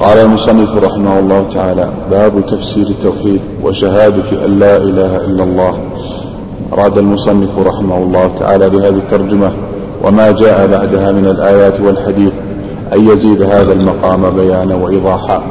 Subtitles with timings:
[0.00, 5.78] قال المصنف رحمه الله تعالى باب تفسير التوحيد وشهادة أن لا إله إلا الله.
[6.72, 9.50] أراد المصنف رحمه الله تعالى بهذه الترجمة
[10.04, 12.32] وما جاء بعدها من الآيات والحديث
[12.92, 15.42] أن يزيد هذا المقام بيانا وإيضاحا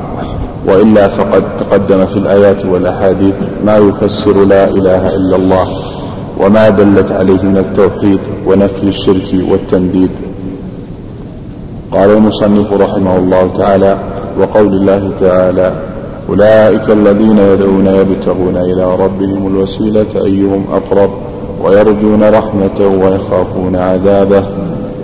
[0.65, 3.35] وإلا فقد تقدم في الآيات والأحاديث
[3.65, 5.67] ما يفسر لا إله إلا الله
[6.39, 10.11] وما دلت عليه من التوحيد ونفي الشرك والتنديد.
[11.91, 13.97] قال المصنف رحمه الله تعالى
[14.39, 15.73] وقول الله تعالى
[16.29, 21.09] أولئك الذين يدعون يبتغون إلى ربهم الوسيلة أيهم أقرب
[21.63, 24.43] ويرجون رحمته ويخافون عذابه.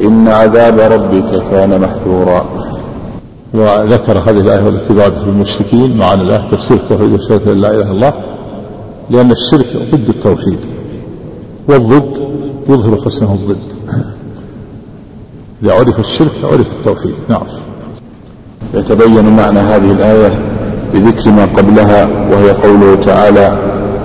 [0.02, 2.46] إن عذاب ربك كان محذورا.
[3.54, 8.14] وذكر هذه الآية بعدها في المشركين معنى الآية تفسير التوحيد وشهادة لا إله إلا الله
[9.10, 10.60] لأن الشرك ضد التوحيد
[11.68, 12.18] والضد
[12.70, 13.76] يظهر حسنه الضد.
[15.64, 17.14] إذا عرف الشرك عرف التوحيد.
[17.30, 17.65] نعم.
[18.76, 20.32] يتبين معنى هذه الآية
[20.94, 23.54] بذكر ما قبلها وهي قوله تعالى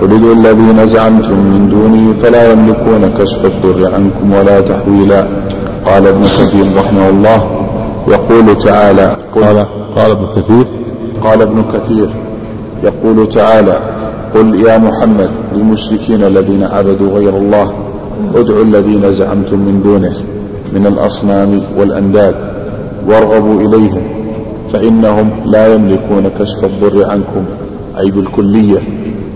[0.01, 5.25] قل ادعوا الذين زعمتم من دونه فلا يملكون كشف الضر عنكم ولا تحويلا.
[5.85, 7.45] قال ابن كثير رحمه الله.
[8.07, 10.65] يقول تعالى قال قال ابن كثير.
[11.23, 12.09] قال ابن كثير.
[12.83, 13.79] يقول تعالى
[14.35, 17.71] قل يا محمد للمشركين الذين عبدوا غير الله
[18.35, 20.13] ادعوا الذين زعمتم من دونه
[20.73, 22.35] من الأصنام والأنداد
[23.07, 24.01] وارغبوا إليهم
[24.73, 27.45] فإنهم لا يملكون كشف الضر عنكم
[27.99, 28.79] أي بالكلية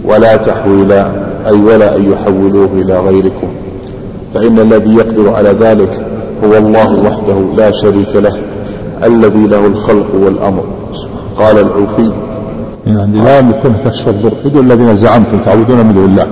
[0.05, 1.07] ولا تحويلا
[1.47, 3.47] أي ولا أن يحولوه إلى غيركم.
[4.33, 6.05] فإن الذي يقدر على ذلك
[6.43, 8.37] هو الله وحده لا شريك له
[9.03, 10.63] الذي له الخلق والأمر.
[11.37, 12.11] قال العوفي
[12.87, 14.33] يعني لا يملكون كشف الضر.
[14.45, 16.27] ادعوا الذين زعمتم تعبدون من دون الله.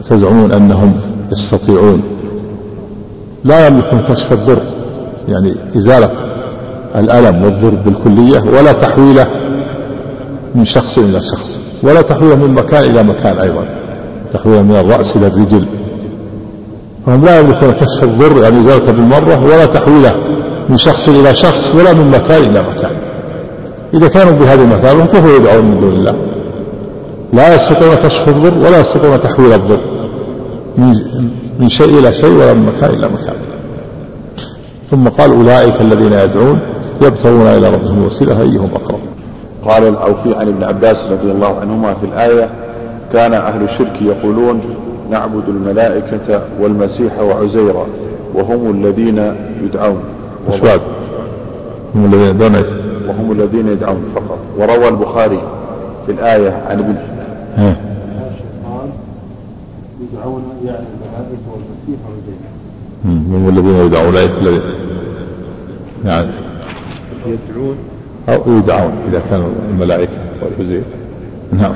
[0.00, 0.92] تزعمون أنهم
[1.32, 2.02] يستطيعون.
[3.44, 4.62] لا يملكون كشف الضر.
[5.28, 6.10] يعني إزالة
[6.96, 9.26] الألم والضر بالكلية ولا تحويله
[10.54, 13.64] من شخص إلى شخص ولا تحويله من مكان إلى مكان أيضا
[14.32, 15.64] تحويله من الرأس إلى الرجل.
[17.06, 20.14] فهم لا يملكون كشف الضر يعني إزالته بالمرة ولا تحويله
[20.68, 22.90] من شخص إلى شخص ولا من مكان إلى مكان.
[23.94, 26.14] إذا كانوا بهذه المثابة كيف يدعون من دون الله.
[27.32, 29.80] لا يستطيعون كشف الضر ولا يستطيعون تحويل الضر
[31.58, 33.34] من شيء إلى شيء ولا من مكان إلى مكان.
[34.90, 36.58] ثم قال أولئك الذين يدعون
[37.00, 38.98] يبتغون إلى ربهم الوسيلة أيهم أقرب؟
[39.64, 42.48] قال العوفي عن ابن عباس رضي الله عنهما في الآية
[43.12, 44.60] كان أهل الشرك يقولون
[45.10, 47.86] نعبد الملائكة والمسيح وعزيرا
[48.34, 50.00] وهم الذين يدعون.
[50.60, 50.80] بعد؟
[51.94, 52.66] هم الذين يدعون إيش؟
[53.08, 54.38] وهم الذين يدعون فقط.
[54.58, 55.40] وروى البخاري
[56.06, 56.94] في الآية عن ابن
[60.00, 62.40] يدعون يعني الملائكة والمسيح وعزير
[63.34, 64.16] هم الذين يدعون
[66.04, 66.28] يعني
[67.26, 67.76] يدعون
[68.28, 70.82] أو يدعون إذا كانوا الملائكة والعزير
[71.52, 71.74] نعم.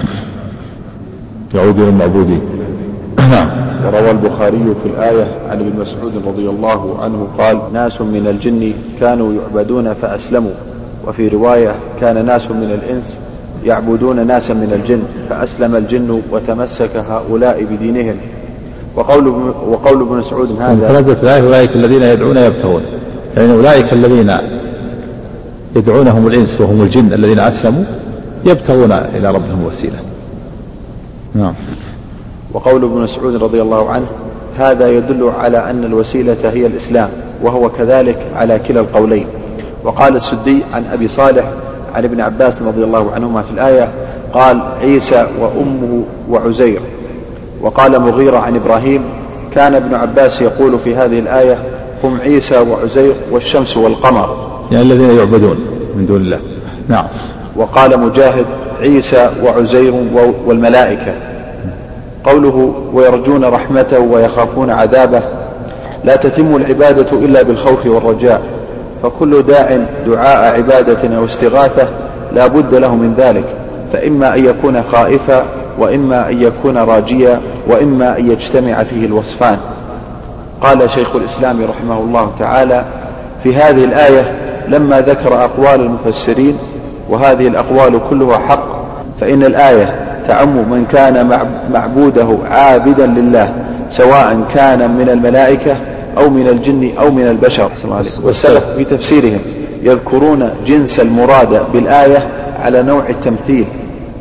[1.54, 2.40] يعودون المعبودين.
[3.18, 3.48] نعم.
[3.86, 9.32] وروى البخاري في الآية عن ابن مسعود رضي الله عنه قال ناس من الجن كانوا
[9.32, 10.50] يعبدون فأسلموا.
[11.06, 13.18] وفي رواية كان ناس من الإنس
[13.64, 18.16] يعبدون ناسا من الجن فأسلم الجن وتمسك هؤلاء بدينهم.
[18.96, 19.28] وقول
[19.68, 22.82] وقول ابن مسعود هذا فنزلت الآية أولئك الذين يدعون يبتغون.
[23.36, 24.30] يعني أولئك الذين
[25.76, 27.84] يدعونهم الإنس وهم الجن الذين أسلموا
[28.44, 29.98] يبتغون إلى ربهم وسيلة.
[31.34, 31.54] نعم.
[32.52, 34.06] وقول ابن مسعود رضي الله عنه
[34.58, 37.08] هذا يدل على أن الوسيلة هي الإسلام
[37.42, 39.26] وهو كذلك على كلا القولين.
[39.84, 41.44] وقال السدي عن أبي صالح
[41.94, 43.88] عن ابن عباس رضي الله عنهما في الآية
[44.32, 46.80] قال عيسى وأمه وعزير.
[47.60, 49.02] وقال مغيرة عن إبراهيم
[49.54, 51.58] كان ابن عباس يقول في هذه الآية
[52.04, 54.53] هم عيسى وعزير والشمس والقمر.
[54.74, 55.56] يعني الذين يعبدون
[55.96, 56.38] من دون الله.
[56.88, 57.04] نعم.
[57.56, 58.44] وقال مجاهد
[58.80, 59.94] عيسى وعزير
[60.46, 61.14] والملائكة.
[62.24, 65.22] قوله ويرجون رحمته ويخافون عذابه.
[66.04, 68.42] لا تتم العبادة إلا بالخوف والرجاء.
[69.02, 71.88] فكل داع دعاء عبادة أو استغاثة
[72.32, 73.44] لا بد له من ذلك.
[73.92, 75.44] فإما أن يكون خائفا
[75.78, 79.58] وإما أن يكون راجيا وإما أن يجتمع فيه الوصفان.
[80.60, 82.84] قال شيخ الإسلام رحمه الله تعالى
[83.42, 86.58] في هذه الآية لما ذكر أقوال المفسرين
[87.10, 88.84] وهذه الأقوال كلها حق
[89.20, 89.94] فإن الآية
[90.28, 91.40] تعم من كان
[91.72, 93.52] معبوده عابدا لله
[93.90, 95.76] سواء كان من الملائكة
[96.18, 97.70] أو من الجن أو من البشر.
[98.22, 99.38] والسلف في تفسيرهم
[99.82, 102.28] يذكرون جنس المراد بالآية
[102.62, 103.64] على نوع التمثيل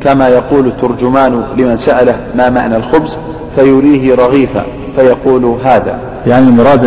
[0.02, 3.16] كما يقول الترجمان لمن سأله ما معنى الخبز
[3.56, 4.64] فيريه رغيفا
[4.96, 5.98] فيقول هذا.
[6.26, 6.84] يعني المراد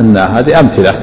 [0.00, 0.94] أن هذه أمثلة.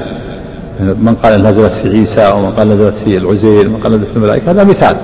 [0.80, 4.50] من قال نزلت في عيسى ومن قال نزلت في العزير ومن قال نزلت في الملائكة
[4.50, 4.96] هذا مثال.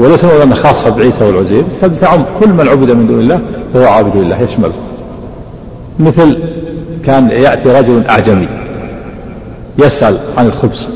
[0.00, 1.64] وليس أن خاصة بعيسى والعزير
[2.00, 3.40] تعم كل من عبد من دون الله
[3.74, 4.72] فهو عابد لله يشمله
[5.98, 6.38] مثل
[7.06, 8.48] كان يأتي رجل أعجمي
[9.78, 10.88] يسأل عن الخبز.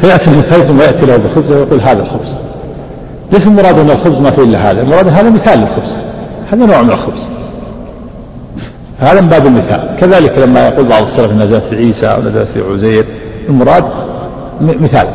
[0.00, 2.34] فيأتي المترجم ويأتي له بخبز ويقول هذا الخبز.
[3.32, 5.96] ليس المراد أن الخبز ما فيه إلا هذا المراد هذا مثال للخبز.
[6.52, 7.20] هذا نوع من الخبز.
[9.00, 9.96] هذا من باب المثال.
[10.00, 13.04] كذلك لما يقول بعض السلف نزلت في عيسى أو نزلت في عزير
[13.48, 13.84] المراد
[14.60, 15.06] مثال.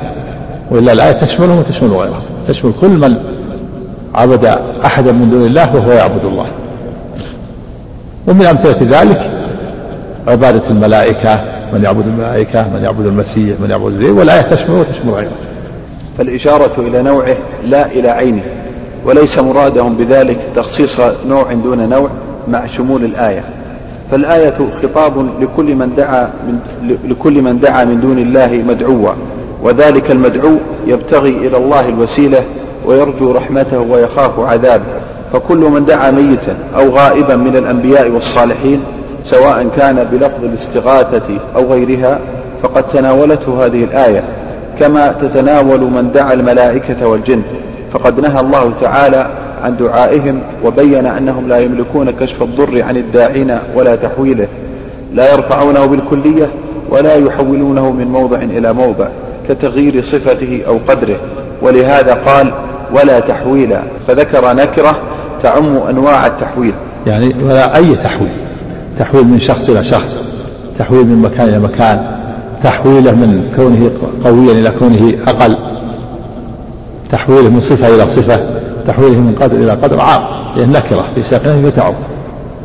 [0.71, 2.21] وإلا الآية تشمله وتشمل غيره.
[2.47, 3.15] تشمل كل من
[4.15, 6.45] عبد أحدا من دون الله وهو يعبد الله.
[8.27, 9.31] ومن أمثلة ذلك
[10.27, 11.41] عبادة الملائكة
[11.73, 15.31] من يعبد الملائكة من يعبد المسيح من يعبد الزي والآية تشمل وتشمل غيره.
[16.17, 18.43] فالإشارة إلى نوعه لا إلى عينه
[19.05, 22.09] وليس مرادهم بذلك تخصيص نوع دون نوع
[22.47, 23.43] مع شمول الآية.
[24.11, 24.53] فالآية
[24.83, 26.59] خطاب لكل من دعا من
[27.09, 29.09] لكل من دعا من دون الله مدعوا
[29.63, 30.51] وذلك المدعو
[30.87, 32.43] يبتغي إلى الله الوسيلة
[32.85, 34.83] ويرجو رحمته ويخاف عذابه
[35.33, 38.83] فكل من دعا ميتا أو غائبا من الأنبياء والصالحين
[39.23, 42.19] سواء كان بلفظ الاستغاثة أو غيرها
[42.63, 44.23] فقد تناولته هذه الآية.
[44.79, 47.41] كما تتناول من دعا الملائكة والجن
[47.93, 49.27] فقد نهى الله تعالى
[49.63, 54.47] عن دعائهم وبين أنهم لا يملكون كشف الضر عن الداعين ولا تحويله
[55.13, 56.49] لا يرفعونه بالكلية
[56.89, 59.07] ولا يحولونه من موضع إلى موضع
[59.49, 61.17] كتغيير صفته أو قدره
[61.61, 62.51] ولهذا قال
[62.93, 64.97] ولا تحويلا فذكر نكرة
[65.43, 66.73] تعم أنواع التحويل.
[67.07, 68.31] يعني ولا أي تحويل
[68.99, 70.21] تحويل من شخص إلى شخص
[70.79, 72.19] تحويل من مكان إلى مكان
[72.63, 73.91] تحويله من كونه
[74.23, 75.55] قويا إلى كونه أقل
[77.11, 78.39] تحويله من صفة إلى صفة.
[78.89, 80.21] تحويله من قدر إلى قدر عام
[80.55, 81.93] لأن نكرة في ساقنا يتعب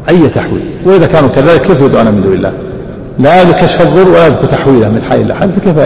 [0.08, 2.52] أي تحويل؟ وإذا كانوا كذلك كيف يدعون من دون الله؟
[3.18, 5.76] لا يملك كشف الضر ولا يملك تحويله من حي إلى حي فكيف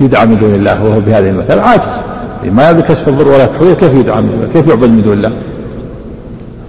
[0.00, 2.00] يدعى من دون الله وهو بهذه المثل عاجز.
[2.44, 5.12] ما يملك كشف الضر ولا تحويله كيف يدعى من دون الله كيف يعبد من دون
[5.12, 5.30] الله؟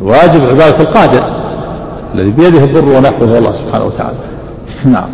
[0.02, 1.24] واجب عبادة القادر
[2.16, 4.18] الذي بيده الضر ونحوه الله سبحانه وتعالى.
[4.86, 5.10] نعم.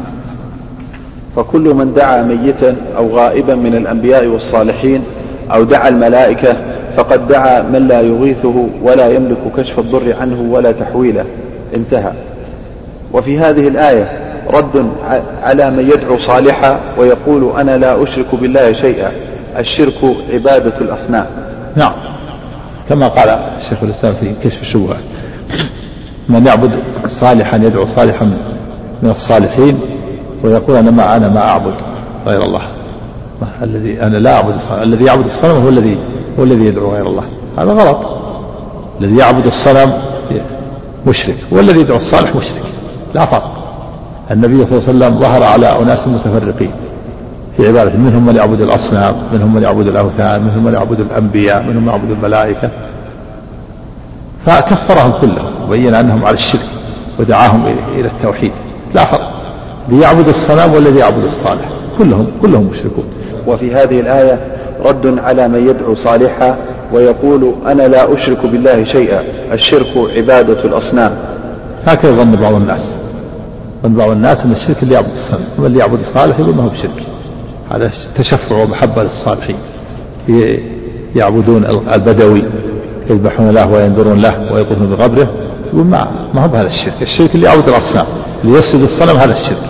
[1.35, 5.03] فكل من دعا ميتا أو غائبا من الأنبياء والصالحين
[5.53, 6.55] أو دعا الملائكة
[6.97, 11.25] فقد دعا من لا يغيثه ولا يملك كشف الضر عنه ولا تحويله.
[11.75, 12.11] انتهى.
[13.13, 14.11] وفي هذه الآية
[14.53, 14.91] رد
[15.43, 19.11] على من يدعو صالحا ويقول أنا لا أشرك بالله شيئا.
[19.59, 21.25] الشرك عبادة الأصنام.
[21.75, 21.93] نعم.
[22.89, 25.03] كما قال الشيخ الإسلام في كشف الشبهات.
[26.29, 26.71] من يعبد
[27.09, 28.25] صالحا يدعو صالحا
[29.03, 29.79] من الصالحين
[30.43, 31.73] ويقول أنا ما أنا ما أعبد
[32.27, 32.61] غير الله.
[33.63, 35.97] الذي أنا لا أعبد الذي يعبد الصنم هو الذي
[36.39, 37.23] هو الذي يدعو غير الله.
[37.57, 37.97] هذا غلط.
[39.01, 39.93] الذي يعبد الصنم
[41.07, 42.63] مشرك والذي يدعو الصالح مشرك.
[43.15, 43.51] لا فرق.
[44.31, 46.71] النبي صلى الله عليه وسلم ظهر على أناس متفرقين
[47.57, 51.83] في عبادته منهم من يعبد الأصنام منهم من يعبد الأوثان منهم من يعبد الأنبياء منهم
[51.83, 52.69] من يعبد الملائكة.
[54.45, 56.65] فكفرهم كلهم وبين أنهم على الشرك
[57.19, 58.51] ودعاهم إلى التوحيد.
[58.95, 59.31] لا فرق.
[59.89, 63.05] ليعبد الصنم والذي يعبد الصالح كلهم كلهم مشركون.
[63.47, 64.39] وفي هذه الآية
[64.85, 66.57] رد على من يدعو صالحا
[66.93, 69.23] ويقول أنا لا أشرك بالله شيئا
[69.53, 71.17] الشرك عبادة الأصنام.
[71.85, 72.93] هكذا ظن بعض الناس.
[73.83, 77.03] ظن بعض الناس أن الشرك اللي يعبد الصنم واللي يعبد الصالح يقول ما هو بشرك.
[77.71, 79.55] هذا تشفع ومحبة للصالحين.
[81.15, 82.43] يعبدون البدوي
[83.09, 85.27] يذبحون له وينذرون له ويطوفون بقبره
[85.73, 86.93] يقول ما ما هو بهذا الشرك.
[87.01, 88.05] الشرك اللي يعبد الأصنام
[88.43, 89.63] اللي يسجد الصنم هذا الشرك.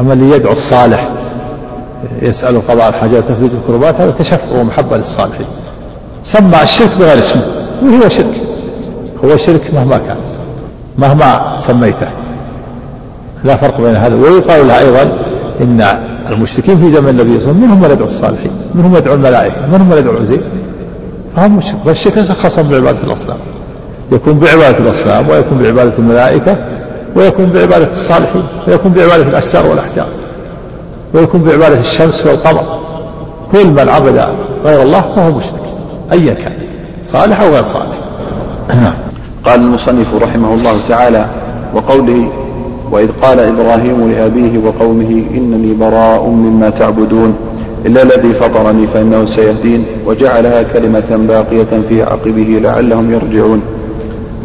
[0.00, 1.08] أما اللي يدعو الصالح
[2.22, 5.46] يسأل قضاء الحاجات وتفريج الكربات هذا تشفع ومحبة للصالحين.
[6.24, 7.42] سمى الشرك بغير اسمه.
[7.82, 8.34] وهو شرك؟
[9.24, 10.16] هو شرك مهما كان
[10.98, 12.08] مهما سميته.
[13.44, 14.14] لا فرق بين هذا.
[14.14, 15.12] ويقال له أيضا
[15.60, 15.98] إن
[16.30, 19.66] المشركين في زمن النبي صلى الله عليه وسلم منهم من يدعو الصالحين منهم يدعو الملائكة
[19.72, 20.40] منهم من يدعو العزيز
[21.36, 21.76] فهم مشرك.
[21.84, 23.36] والشرك ليس خاصا بعبادة الأصنام.
[24.12, 26.56] يكون بعبادة الأصنام ويكون بعبادة الملائكة
[27.16, 30.06] ويكون بعبادة الصالحين ويكون بعبادة الأشجار والأحجار.
[31.14, 32.78] ويكون بعبادة الشمس والقمر.
[33.52, 34.28] كل من عبد
[34.64, 35.60] غير الله فهو مشرك
[36.12, 36.52] أيا كان
[37.02, 37.98] صالح أو غير صالح.
[39.44, 41.26] قال المصنف رحمه الله تعالى
[41.74, 42.28] وقوله
[42.90, 47.36] وإذ قال إبراهيم لأبيه وقومه إنني براء مما تعبدون
[47.86, 53.62] إلا الذي فطرني فإنه سيهدين وجعلها كلمة باقية في عقبه لعلهم يرجعون.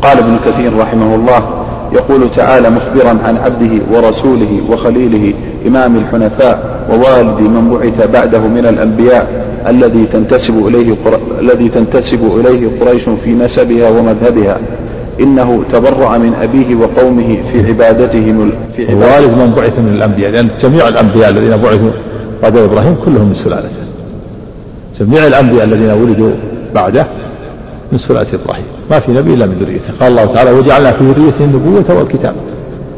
[0.01, 1.41] قال ابن كثير رحمه الله
[1.94, 5.34] يقول تعالى مخبرا عن عبده ورسوله وخليله
[5.68, 9.27] إمام الحنفاء ووالد من بعث بعده من الأنبياء
[9.68, 10.96] الذي تنتسب إليه.
[11.39, 14.58] الذي تنتسب إليه قريش في نسبها ومذهبها.
[15.20, 20.48] إنه تبرأ من أبيه وقومه في عبادتهم في عبادته والد من بعث من الأنبياء لأن
[20.62, 21.91] جميع الأنبياء الذين بعثوا
[22.44, 23.84] بعد إبراهيم كلهم من سلالته
[25.00, 26.32] جميع الأنبياء الذين ولدوا
[26.75, 27.06] بعده
[27.91, 28.63] من سلالة إبراهيم.
[28.91, 29.94] ما في نبي إلا من ذريته.
[30.00, 32.36] قال الله تعالى وجعلنا في ذريته النبوة والكتاب.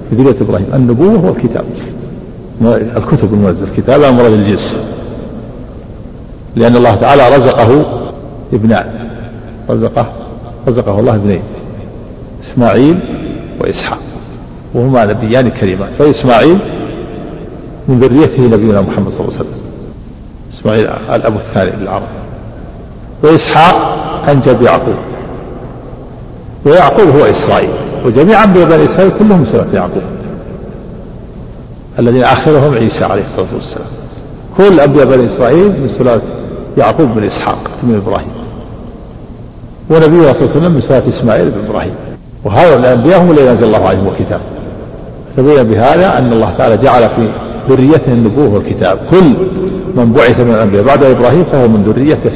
[0.09, 0.65] في ذرية إبراهيم.
[0.73, 1.65] النبوة والكتاب.
[2.65, 4.75] الكتب المنزل كتاب مراد الجنس
[6.55, 7.85] لأن الله تعالى رزقه
[8.53, 8.85] ابنان
[9.69, 10.05] رزقه
[10.67, 11.41] رزقه الله ابنين
[12.43, 12.99] إسماعيل
[13.59, 13.99] وإسحاق
[14.73, 16.57] وهما نبيان كريمان فإسماعيل
[17.87, 19.61] من ذريته نبينا محمد صلى الله عليه وسلم
[20.53, 22.07] إسماعيل الأب الثاني للعرب
[23.23, 23.97] وإسحاق
[24.29, 24.95] أنجب يعقوب
[26.65, 27.69] ويعقوب هو إسرائيل
[28.05, 30.01] وجميع أنبياء بني إسرائيل كلهم سلة يعقوب.
[31.99, 33.87] الذين آخرهم عيسى عليه الصلاة والسلام.
[34.57, 36.21] كل أنبياء بني إسرائيل من سلالة
[36.77, 38.31] يعقوب بن إسحاق من إبراهيم.
[39.89, 41.93] ونبينا صلى الله عليه وسلم من سلالة إسماعيل بن إبراهيم.
[42.43, 44.39] وهؤلاء الأنبياء هم الذين أنزل الله عليهم الكتاب.
[45.37, 47.27] تبين بهذا أن الله تعالى جعل في
[47.69, 48.97] ذريته النبوة والكتاب.
[49.11, 49.33] كل
[49.95, 52.31] من بعث من الأنبياء بعد إبراهيم فهو من ذريته.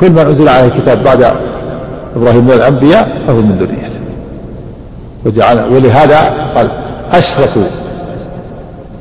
[0.00, 1.32] كل من أنزل عليه الكتاب بعد
[2.16, 4.00] إبراهيم من الأنبياء فهو من ذريته.
[5.26, 6.18] وجعل ولهذا
[6.54, 6.68] قال
[7.12, 7.58] أشرف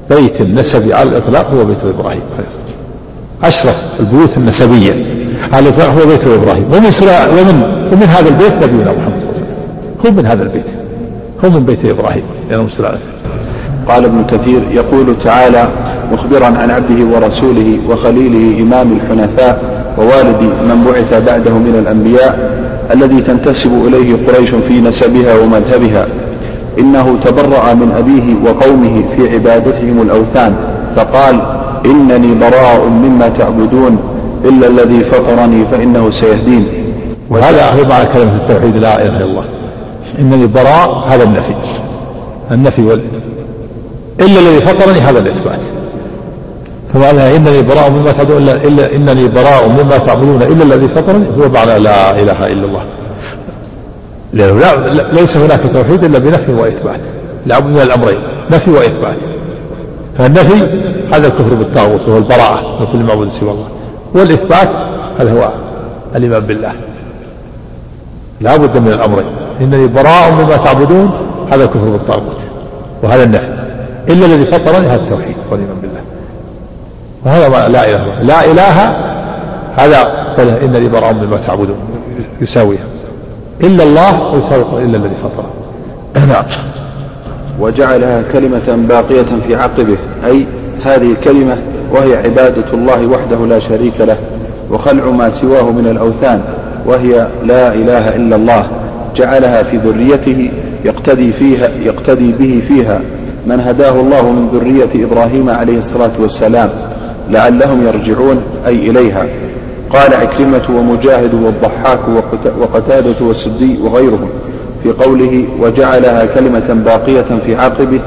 [0.09, 2.21] بيت نسبي على الإطلاق هو بيت إبراهيم
[3.43, 4.93] أشرف البيوت النسبية.
[5.53, 6.63] على الإطلاق هو بيت إبراهيم.
[6.71, 6.91] ومن
[7.39, 10.05] ومن ومن هذا البيت نبينا محمد صلى الله عليه وسلم.
[10.05, 10.69] هو من هذا البيت.
[11.45, 12.23] هو من بيت إبراهيم.
[12.49, 13.13] لأنه سلالته
[13.87, 15.67] قال ابن كثير يقول تعالى
[16.13, 19.61] مخبرا عن عبده ورسوله وخليله إمام الحنفاء
[19.97, 26.07] ووالد من بعث بعده من الأنبياء الذي تنتسب إليه قريش في نسبها ومذهبها.
[26.79, 30.55] إنه تبرأ من أبيه وقومه في عبادتهم الأوثان
[30.95, 31.39] فقال
[31.85, 33.97] إنني براء مما تعبدون
[34.45, 36.67] إلا الذي فطرني فإنه سيهدين.
[37.29, 39.43] وهذا هو معنى كلمة التوحيد لا إله إلا الله.
[40.19, 41.53] إنني براء هذا النفي.
[42.51, 43.01] النفي وال
[44.19, 45.59] إلا الذي فطرني هذا الإثبات.
[46.93, 51.49] فمعنى إنني براء مما تعبدون إلا, إلا إنني براء مما تعبدون إلا الذي فطرني هو
[51.49, 52.81] معنى لا إله إلا الله.
[54.33, 56.99] لأنه لا ليس هناك توحيد إلا بنفي وإثبات.
[57.45, 58.19] لابد من الأمرين
[58.51, 59.15] نفي وإثبات.
[60.17, 60.53] فالنفي
[61.13, 63.67] هذا الكفر بالطاغوت وهو البراءة من كل معبود سوى الله.
[64.13, 64.69] والإثبات
[65.19, 65.49] هذا هو
[66.15, 66.71] الإيمان بالله.
[68.41, 69.25] لا بد من الأمرين.
[69.61, 71.11] إنني براء مما تعبدون
[71.53, 72.37] هذا الكفر بالطاغوت
[73.03, 73.53] وهذا النفي.
[74.09, 76.01] إلا الذي فطرني هذا التوحيد والإيمان بالله.
[77.25, 78.95] وهذا ما لا إله لا إله
[79.75, 80.25] هذا
[80.63, 81.77] إنني براء مما تعبدون
[82.41, 82.92] يساويها.
[83.63, 85.49] إلا الله ويساوي إلا الذي فطره.
[86.27, 86.45] نعم.
[87.59, 90.45] وجعلها كلمة باقية في عقبه أي
[90.85, 91.57] هذه الكلمة
[91.91, 94.17] وهي عبادة الله وحده لا شريك له
[94.71, 96.41] وخلع ما سواه من الأوثان
[96.85, 98.67] وهي لا إله إلا الله
[99.15, 100.51] جعلها في ذريته
[100.85, 103.01] يقتدي فيها يقتدي به فيها
[103.47, 106.69] من هداه الله من ذرية إبراهيم عليه الصلاة والسلام
[107.29, 109.25] لعلهم يرجعون أي إليها.
[109.93, 111.99] قال عكرمة ومجاهد والضحاك
[112.61, 114.29] وقتادة والسدي وغيرهم
[114.83, 117.99] في قوله وجعلها كلمة باقية في عقبه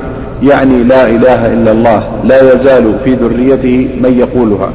[0.43, 4.71] يعني لا إله إلا الله لا يزال في ذريته من يقولها.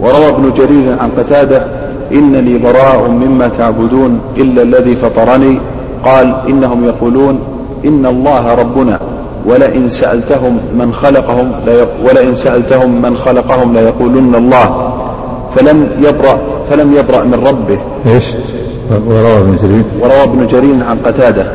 [0.00, 1.66] وروى ابن جرير عن قتادة
[2.12, 5.58] إنني براء مما تعبدون إلا الذي فطرني
[6.04, 7.38] قال إنهم يقولون
[7.84, 9.00] إن الله ربنا
[9.46, 11.52] ولئن سألتهم من خلقهم
[12.04, 14.83] ولئن سألتهم من خلقهم ليقولن الله.
[15.56, 16.38] فلم يبرأ
[16.70, 17.78] فلم يبرأ من ربه.
[18.14, 18.24] إيش؟
[19.06, 19.84] وروى ابن جرير.
[20.00, 21.46] وروى ابن جرير عن قتادة.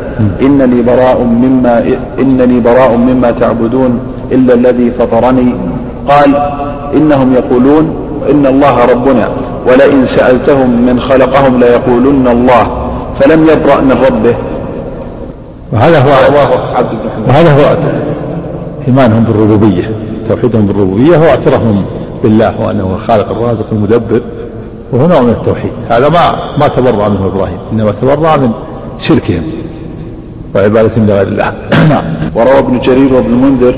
[0.41, 1.83] إنني براء مما
[2.19, 3.99] إنني براء مما تعبدون
[4.31, 5.53] إلا الذي فطرني.
[6.07, 6.35] قال
[6.93, 7.95] إنهم يقولون
[8.31, 9.29] إن الله ربنا
[9.67, 12.67] ولئن سألتهم من خلقهم ليقولن الله
[13.19, 14.35] فلم يبرأ من ربه.
[15.73, 16.09] وهذا هو
[17.27, 17.77] وهذا هو
[18.87, 19.91] إيمانهم بالربوبية
[20.29, 21.35] توحيدهم بالربوبية هو
[22.23, 24.21] بالله وأنه الخالق الرازق المدبر
[24.91, 25.71] وهو نوع من التوحيد.
[25.89, 28.51] هذا ما ما تبرأ منه إبراهيم إنما تبرأ من
[28.99, 29.43] شركهم
[30.55, 31.53] وعبادة لغير الله.
[31.89, 32.03] نعم.
[32.35, 33.75] وروى ابن جرير وابن المنذر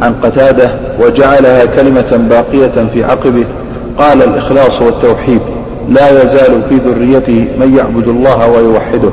[0.00, 0.70] عن قتادة
[1.00, 3.44] وجعلها كلمة باقية في عقبه
[3.98, 5.40] قال الإخلاص والتوحيد
[5.88, 9.10] لا يزال في ذريته من يعبد الله ويوحده.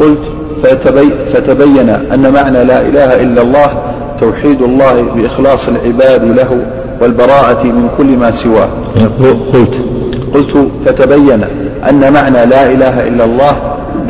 [0.00, 0.18] قلت
[0.62, 3.72] فتبي فتبين أن معنى لا إله إلا الله
[4.20, 6.66] توحيد الله بإخلاص العباد له
[7.02, 8.68] والبراءة من كل ما سواه.
[9.52, 9.74] قلت.
[10.34, 11.44] قلت فتبين
[11.88, 13.56] أن معنى لا إله إلا الله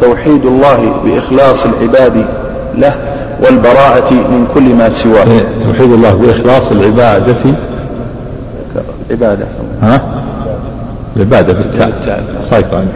[0.03, 2.25] توحيد الله بإخلاص العباد
[2.79, 2.95] له
[3.47, 5.25] والبراءة من كل ما سواه.
[5.25, 7.37] إيه، توحيد الله بإخلاص العبادة.
[9.11, 9.45] عبادة.
[9.83, 10.01] ها؟
[11.17, 12.25] العبادة بالتاء.
[12.41, 12.93] صايفة عندك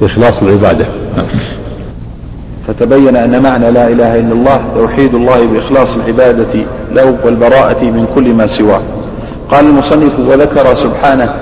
[0.00, 0.86] بإخلاص العبادة.
[2.68, 6.60] فتبين أن معنى لا إله إلا الله توحيد الله بإخلاص العبادة
[6.92, 8.80] له والبراءة من كل ما سواه.
[9.52, 11.34] قال المصنف وذكر سبحانه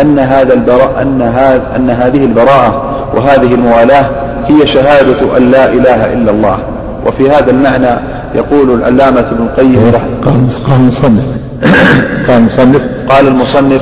[0.00, 2.82] أن هذا البراء أن, هذا أن هذه البراءة
[3.14, 4.06] وهذه الموالاة
[4.46, 6.58] هي شهادة أن لا إله إلا الله.
[7.06, 7.98] وفي هذا المعنى
[8.34, 9.92] يقول العلامة ابن القيم
[10.24, 11.24] قال قال المصنف.
[12.28, 12.82] قال المصنف.
[13.08, 13.80] قال المصنف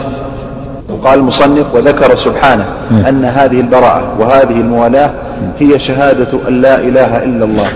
[1.05, 2.65] قال المصنف وذكر سبحانه
[3.09, 5.11] أن هذه البراءة وهذه الموالاة
[5.59, 7.69] هي شهادة أن لا إله إلا الله.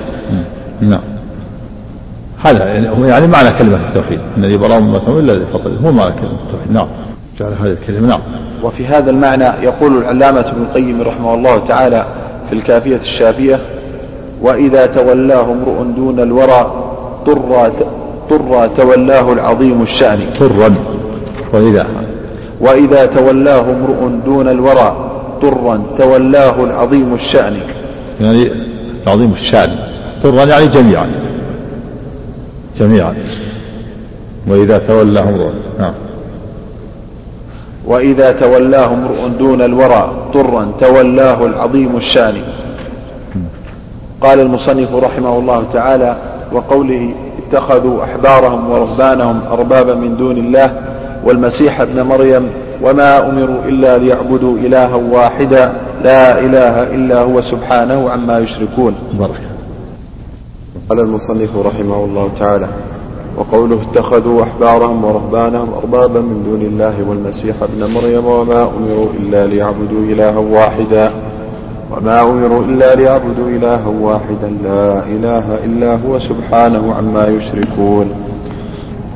[0.81, 1.01] نعم.
[2.45, 4.21] هذا يعني هو يعني معنى كلمة التوحيد.
[4.37, 6.73] الذي براء مما إلا الذي فضله هو معنى كلمة التوحيد.
[6.73, 6.87] نعم.
[7.41, 8.09] جعل هذه الكلمة.
[8.09, 8.21] نعم.
[8.63, 12.07] وفي هذا المعنى يقول العلامة ابن القيم رحمه الله تعالى
[12.51, 13.61] في الكافية الشافية
[14.43, 16.73] وإذا تولاه امرؤ دون الورى
[17.27, 17.73] طر
[18.31, 20.19] طر تولاه العظيم الشأن.
[20.41, 20.75] طرا
[21.53, 21.87] وإذا؟
[22.61, 25.11] وإذا تولاه امرؤ دون الورى
[25.43, 27.57] طرا تولاه العظيم الشأن.
[28.21, 28.51] يعني
[29.07, 29.71] عظيم الشأن.
[30.23, 31.24] طرا يعني جميعا.
[32.79, 33.15] جميعا.
[34.47, 35.93] وإذا تولاه امرؤ نعم.
[37.87, 42.35] وإذا تولاه امرؤ دون الورى طرا تولاه العظيم الشان.
[44.21, 46.17] قال المصنف رحمه الله تعالى
[46.53, 47.15] وقوله
[47.49, 50.73] اتخذوا أحبارهم ورهبانهم أربابا من دون الله
[51.25, 52.49] والمسيح ابن مريم
[52.83, 55.73] وما أمروا إلا ليعبدوا إلها واحدا
[56.05, 58.95] لا إله إلا هو سبحانه عما يشركون.
[59.19, 59.54] بركة
[60.89, 62.69] قال المصنف رحمه الله تعالى
[63.37, 70.03] وقوله اتخذوا أحبارهم ورهبانهم أربابا من دون الله والمسيح ابن مريم وما أمروا إلا ليعبدوا
[70.03, 71.11] إلها واحدا
[71.91, 78.11] وما أمروا إلا ليعبدوا إلها واحدا لا إله إلا هو سبحانه عما يشركون.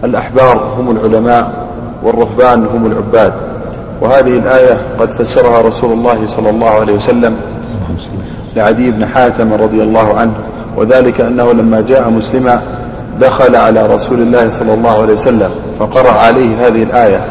[0.04, 1.68] الأحبار هم العلماء
[2.02, 3.32] والرهبان هم العباد
[4.02, 7.40] وهذه الآية قد فسرها رسول الله صلى الله عليه وسلم
[8.56, 10.47] لعدي بن حاتم رضي الله عنه
[10.78, 12.62] وذلك أنه لما جاء مسلما
[13.20, 17.24] دخل على رسول الله صلى الله عليه وسلم فقرأ عليه هذه الآية.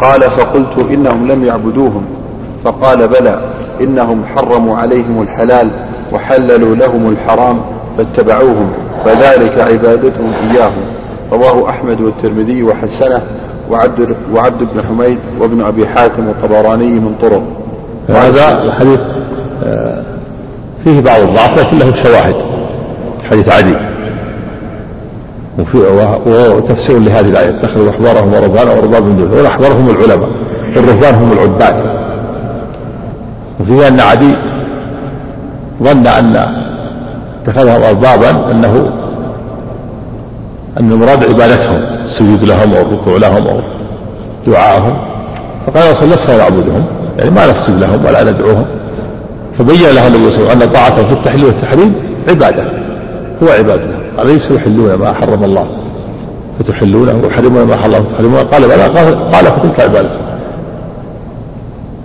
[0.00, 2.04] قال فقلت إنهم لم يعبدوهم.
[2.64, 3.38] فقال بلى
[3.80, 5.68] إنهم حرموا عليهم الحلال
[6.12, 7.60] وحللوا لهم الحرام
[7.98, 8.70] فاتبعوهم
[9.04, 10.84] فذلك عبادتهم إياهم.
[11.32, 13.22] رواه أحمد والترمذي وحسنه
[13.70, 17.42] وعبد, وعبد بن حميد وابن أبي حاتم الطبراني من طرق.
[18.08, 19.00] هذا الحديث
[19.64, 20.02] آه،
[20.84, 22.53] فيه بعض الضعف لكن له شواهد.
[23.30, 23.74] حديث عدي.
[26.26, 27.50] وتفسير لهذه الآية.
[27.50, 30.28] اتخذوا أحبارهم ورهبانا وأرباب من دونه والأحبار هم العلماء.
[30.76, 31.84] والرهبان هم العباد.
[33.60, 34.34] وفيه أن عدي
[35.82, 36.54] ظن أن
[37.42, 38.90] اتخذهم أربابا أنه
[40.80, 41.80] أن المراد عبادتهم.
[42.04, 43.60] السجود لهم أو الركوع لهم أو
[44.46, 44.96] دعائهم
[45.66, 46.84] فقال رسول الله لسنا نعبدهم
[47.18, 48.64] يعني ما نسجد لهم ولا ندعوهم
[49.58, 51.94] فبين له النبي صلى الله عليه وسلم أن طاعته في التحليل والتحريم
[52.28, 52.64] عبادة.
[53.42, 53.88] هو عبادة.
[54.22, 55.66] أليسوا يحلون ما حرم الله.
[56.58, 58.04] فتحلونه ويحرمون ما حرم الله.
[58.12, 58.82] تحرمونه قال بلى.
[59.32, 60.18] قال, فتلك عبادته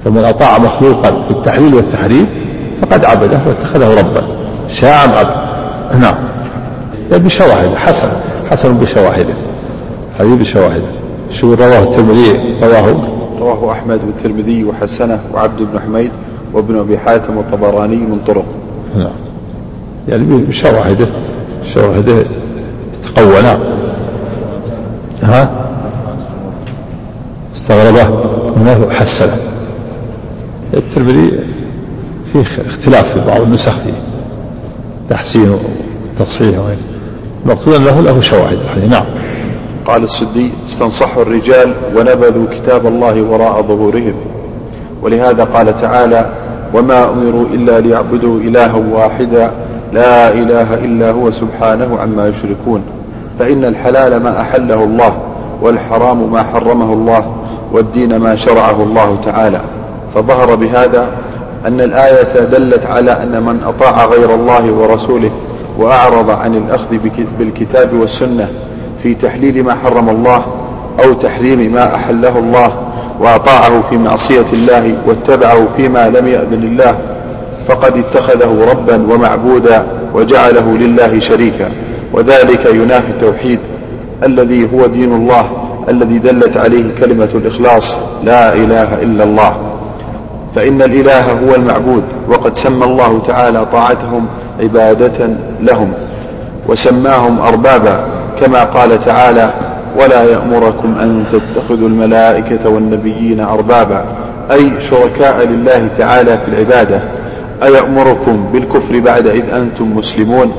[0.05, 2.27] فمن أطاع مخلوقا بالتحليل والتحريم
[2.81, 4.23] فقد عبده واتخذه ربا.
[4.75, 5.29] شاء أم أبى
[5.99, 6.15] نعم
[7.11, 8.07] بشواهد حسن.
[8.51, 9.33] حسن بشواهده
[10.19, 10.89] حديث بشواهده
[11.31, 12.95] شو رواه الترمذي؟ رواه.
[13.39, 16.11] رواه أحمد والترمذي وحسنه وعبد بن حميد
[16.53, 18.45] وابن أبي حاتم والطبراني من طرق.
[18.97, 19.28] نعم.
[20.09, 21.07] يعني بشواهده
[21.73, 22.25] شواهده
[23.15, 23.57] تقولا
[25.23, 25.49] ها؟
[27.55, 28.01] استغربه
[28.57, 29.33] انه حسنه.
[30.73, 31.31] الترمذي
[32.33, 33.91] فيه اختلاف في بعض النسخ في
[35.09, 35.57] تحسين
[36.19, 36.59] وتصحيح
[37.45, 38.57] المقصود أنه له شواهد
[38.89, 39.05] نعم.
[39.85, 44.13] قال السدي استنصحوا الرجال ونبذوا كتاب الله وراء ظهورهم.
[45.01, 46.29] ولهذا قال تعالى
[46.73, 49.51] وما أمروا إلا ليعبدوا إلها واحدا
[49.93, 52.83] لا إله إلا هو سبحانه عما يشركون
[53.39, 55.13] فإن الحلال ما أحله الله
[55.61, 57.33] والحرام ما حرمه الله
[57.71, 59.61] والدين ما شرعه الله تعالى.
[60.15, 61.07] فظهر بهذا
[61.67, 65.31] أن الآية دلت على أن من أطاع غير الله ورسوله
[65.77, 66.97] وأعرض عن الأخذ
[67.39, 68.47] بالكتاب والسنة
[69.03, 70.43] في تحليل ما حرم الله
[71.03, 72.71] أو تحريم ما أحله الله
[73.19, 76.95] وأطاعه في معصية الله واتبعه فيما لم يأذن الله
[77.69, 81.69] فقد اتخذه ربا ومعبودا وجعله لله شريكا.
[82.13, 83.59] وذلك ينافي التوحيد
[84.23, 85.49] الذي هو دين الله
[85.89, 89.55] الذي دلت عليه كلمة الإخلاص لا إله إلا الله.
[90.55, 94.25] فإن الإله هو المعبود وقد سمى الله تعالى طاعتهم
[94.59, 95.29] عبادة
[95.61, 95.93] لهم
[96.67, 98.03] وسماهم أربابا
[98.41, 99.49] كما قال تعالى
[99.99, 104.03] ولا يأمركم أن تتخذوا الملائكة والنبيين أربابا.
[104.51, 107.01] أي شركاء لله تعالى في العبادة.
[107.63, 110.51] أيأمركم بالكفر بعد إذ أنتم مسلمون؟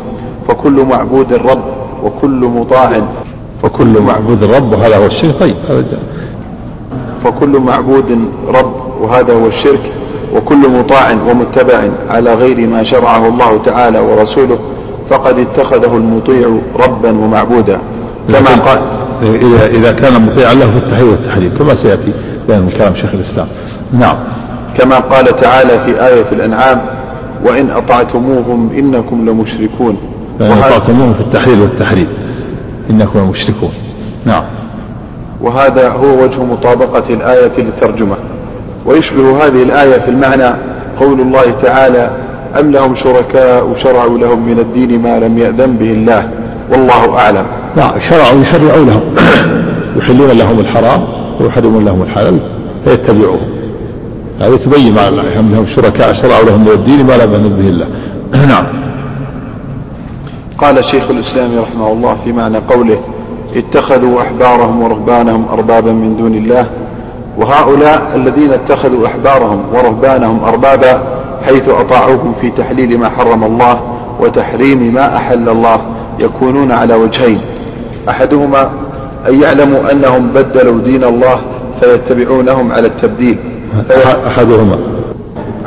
[0.48, 1.64] فكل معبود رب
[2.04, 2.90] وكل مطاع.
[3.62, 5.98] فكل معبود رب وهذا هو الشيء طيب هذا
[7.24, 9.80] فكل معبود رب وهذا هو الشرك.
[10.36, 11.78] وكل مطاع ومتبع
[12.10, 14.58] على غير ما شرعه الله تعالى ورسوله
[15.10, 17.78] فقد اتخذه المطيع ربا ومعبودا.
[18.28, 18.78] كما قال
[19.22, 22.12] إذا إذا كان مطيعا له في التحريم والتحريم كما سيأتي
[22.48, 23.46] بيان من كلام شيخ الإسلام.
[23.92, 24.16] نعم.
[24.76, 26.80] كما قال تعالى في آية الأنعام
[27.44, 29.96] وإن أطعتموهم إنكم لمشركون.
[30.40, 32.06] وإن أطعتموهم في التحليل والتحريم
[32.90, 33.70] إنكم لمشركون.
[34.24, 34.42] نعم.
[35.40, 38.16] وهذا هو وجه مطابقة الآية للترجمة.
[38.86, 40.54] ويشبه هذه الآية في المعنى
[41.00, 42.10] قول الله تعالى
[42.60, 46.28] أم لهم شركاء شرعوا لهم من الدين ما لم يأذن به الله.
[46.72, 47.44] والله أعلم.
[47.76, 49.02] نعم شرعوا يشرعوا لهم.
[49.96, 51.04] يحلون لهم الحرام
[51.40, 52.38] ويحرمون لهم الحلال
[52.84, 53.40] فيتبعوه.
[54.40, 57.86] هذا تبين لهم شركاء شرعوا لهم من الدين ما لم يأذن به الله
[58.52, 58.64] نعم.
[60.58, 62.98] قال شيخ الإسلام رحمه الله في معنى قوله
[63.56, 66.66] اتخذوا أحبارهم ورهبانهم أربابا من دون الله
[67.36, 71.02] وهؤلاء الذين اتخذوا أحبارهم ورهبانهم أربابا
[71.44, 73.80] حيث أطاعوهم في تحليل ما حرم الله
[74.20, 75.80] وتحريم ما أحل الله
[76.18, 77.40] يكونون على وجهين.
[78.08, 78.70] أحدهما
[79.28, 81.40] أن يعلموا أنهم بدلوا دين الله
[81.80, 83.38] فيتبعونهم على التبديل.
[84.26, 84.78] أحدهما.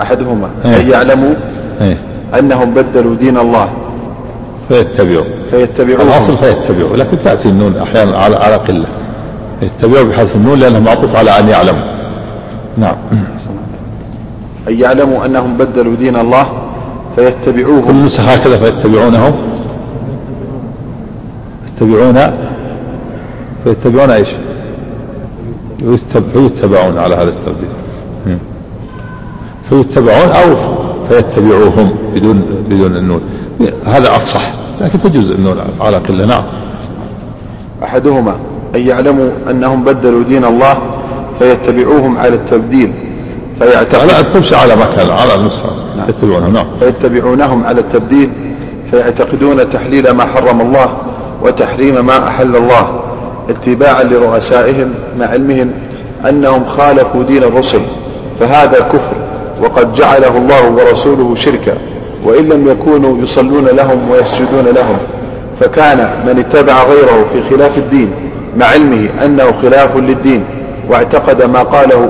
[0.01, 0.49] أحدهما.
[0.65, 0.91] أن إيه.
[0.91, 1.33] يعلموا
[1.81, 1.97] إيه.
[2.39, 3.69] أنهم بدلوا دين الله.
[4.69, 5.25] فيتبعوا.
[5.51, 8.85] فيتبعوا الأصل فيتبعوا لكن تأتي النون أحيانا على على قلة.
[9.61, 11.83] يتبعوا بحذف النون لأنه معطوف على أن يعلموا.
[12.77, 12.95] نعم.
[14.69, 16.45] أن يعلموا أنهم بدلوا دين الله
[17.15, 19.33] فيتبعوه كل نسخ هكذا فيتبعونهم.
[21.75, 22.19] يتبعون
[23.63, 24.27] فيتبعون إيش؟
[26.33, 27.69] فيتبعون على هذا التبديل
[29.73, 30.55] فيتبعون أو
[31.09, 33.21] فيتبعوهم بدون بدون النون
[33.85, 34.41] هذا أفصح
[34.81, 36.43] لكن تجوز النون على قله نعم.
[37.83, 38.35] أحدهما
[38.75, 40.77] أن يعلموا أنهم بدلوا دين الله
[41.39, 42.91] فيتبعوهم على التبديل
[43.59, 46.09] فيعتقد لا تمشي على مكان على النسخه نعم.
[46.09, 46.65] يتبعونهم نعم.
[46.79, 48.29] فيتبعونهم على التبديل
[48.91, 50.97] فيعتقدون تحليل ما حرم الله
[51.41, 52.99] وتحريم ما أحل الله
[53.49, 55.71] اتباعا لرؤسائهم مع علمهم
[56.29, 57.81] أنهم خالفوا دين الرسل
[58.39, 59.22] فهذا كفر.
[59.61, 61.73] وقد جعله الله ورسوله شركا
[62.25, 64.97] وإن لم يكونوا يصلون لهم ويسجدون لهم
[65.59, 68.11] فكان من اتبع غيره في خلاف الدين
[68.57, 70.43] مع علمه أنه خلاف للدين
[70.89, 72.09] واعتقد ما قاله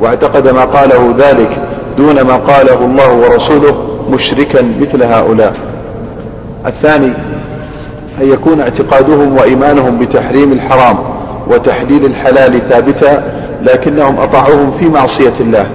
[0.00, 1.58] واعتقد ما قاله ذلك
[1.98, 5.54] دون ما قاله الله ورسوله مشركا مثل هؤلاء.
[6.66, 7.12] الثاني
[8.20, 10.98] أن يكون اعتقادهم وإيمانهم بتحريم الحرام
[11.46, 13.22] وتحليل الحلال ثابتا
[13.62, 15.66] لكنهم أطاعوهم في معصية الله.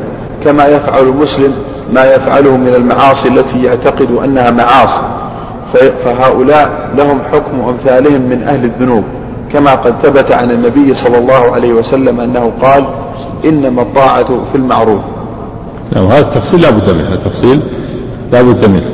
[0.46, 1.54] كما يفعل المسلم
[1.94, 5.02] ما يفعله من المعاصي التي يعتقد أنها معاصي.
[6.06, 9.04] فهؤلاء لهم حكم أمثالهم من أهل الذنوب
[9.54, 12.86] كما قد ثبت عن النبي صلى الله عليه وسلم أنه قال
[13.46, 15.00] إنما الطاعة في المعروف.
[15.96, 17.60] نعم هذا التفصيل لا بد منه التفصيل
[18.32, 18.90] لا بد منه.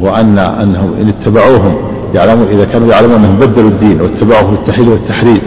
[0.00, 1.76] وأن أنهم إن اتبعوهم
[2.14, 5.40] يعلمون إذا كانوا يعلمون أنهم بدلوا الدين واتبعوه التحليل والتحريم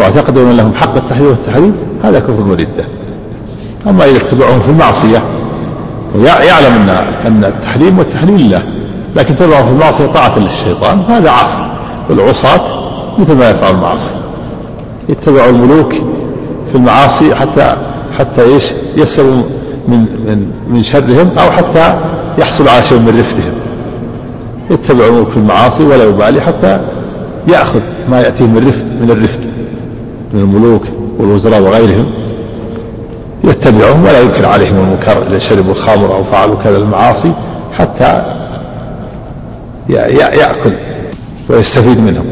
[0.00, 2.84] واعتقدوا أن لهم حق التحليل والتحريم هذا كفر وردة.
[3.86, 5.22] أما إذا اتبعوهم في المعصية
[6.14, 6.88] ويعلم أن
[7.26, 8.62] أن التحريم والتحليل لله
[9.16, 11.66] لكن اتبعوا في المعصية طاعة للشيطان هذا عاصي.
[12.10, 12.60] والعصاة
[13.18, 14.14] مثل ما يفعل المعاصي.
[15.08, 15.92] يتبعوا الملوك
[16.70, 17.76] في المعاصي حتى
[18.18, 18.64] حتى إيش؟
[18.96, 19.42] يسلموا
[19.88, 21.94] من من من شرهم أو حتى
[22.38, 23.52] يحصل على شيء من رفتهم
[24.70, 26.80] يتبع الملك في المعاصي ولا يبالي حتى
[27.48, 29.46] يأخذ ما يأتيه من رفد من الرفد
[30.34, 30.82] من الملوك
[31.18, 32.06] والوزراء وغيرهم.
[33.48, 37.32] يتبعهم ولا ينكر عليهم المنكر إذا شربوا الخمر أو فعلوا كذا المعاصي
[37.78, 38.22] حتى
[39.88, 40.72] يأكل
[41.48, 42.24] ويستفيد منهم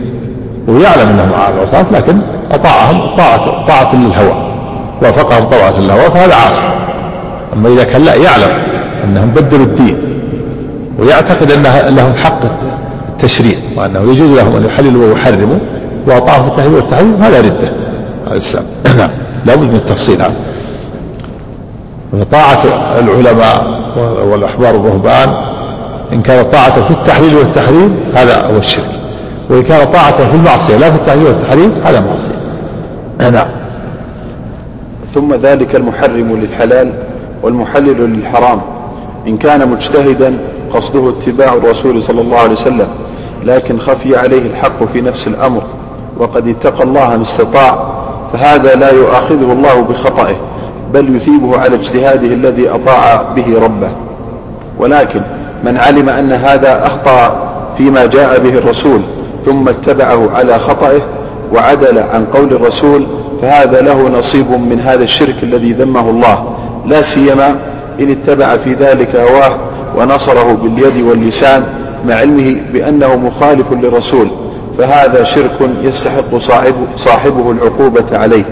[0.69, 2.19] ويعلم أنهم عصاة لكن
[2.53, 4.47] أطاعهم طاعة طاعة للهوى
[5.03, 6.67] وافقهم طاعة للهوى فهذا عاصي.
[7.53, 8.63] أما إذا كان لا يعلم
[9.05, 9.97] أنهم بدلوا الدين
[10.99, 12.41] ويعتقد أن لهم حق
[13.13, 15.59] التشريع وأنه يجوز لهم أن يحللوا ويحرموا
[16.07, 17.71] وأطاعوا في التحليل والتحريم هذا ردة
[18.27, 18.65] على الإسلام.
[18.99, 19.11] نعم.
[19.47, 20.35] لابد من التفصيل هذا.
[22.13, 22.63] فطاعة
[22.99, 23.81] العلماء
[24.31, 25.35] والأحبار والرهبان
[26.13, 28.91] إن كان طاعة في التحليل والتحريم هذا هو الشرك.
[29.51, 32.41] وإن كان طاعة في المعصية لا في التحليل والتحريم هذا معصية.
[33.31, 33.49] نعم.
[35.15, 36.93] ثم ذلك المحرم للحلال
[37.43, 38.61] والمحلل للحرام.
[39.27, 40.39] إن كان مجتهدا
[40.75, 42.89] قصده اتباع الرسول صلى الله عليه وسلم
[43.45, 45.63] لكن خفي عليه الحق في نفس الأمر
[46.19, 47.79] وقد اتقى الله ما استطاع
[48.33, 50.37] فهذا لا يؤاخذه الله بخطئه.
[50.95, 53.89] بل يثيبه على اجتهاده الذي أطاع به ربه.
[54.79, 55.21] ولكن
[55.65, 57.47] من علم أن هذا أخطأ
[57.79, 59.01] فيما جاء به الرسول
[59.47, 61.01] ثم اتبعه على خطئه
[61.53, 63.07] وعدل عن قول الرسول
[63.43, 66.57] فهذا له نصيب من هذا الشرك الذي ذمه الله.
[66.87, 67.55] لا سيما
[68.01, 69.57] إن اتبع في ذلك هواه
[69.97, 71.65] ونصره باليد واللسان
[72.09, 74.29] مع علمه بأنه مخالف للرسول.
[74.79, 78.45] فهذا شرك يستحق صاحبه, صاحبه العقوبة عليه.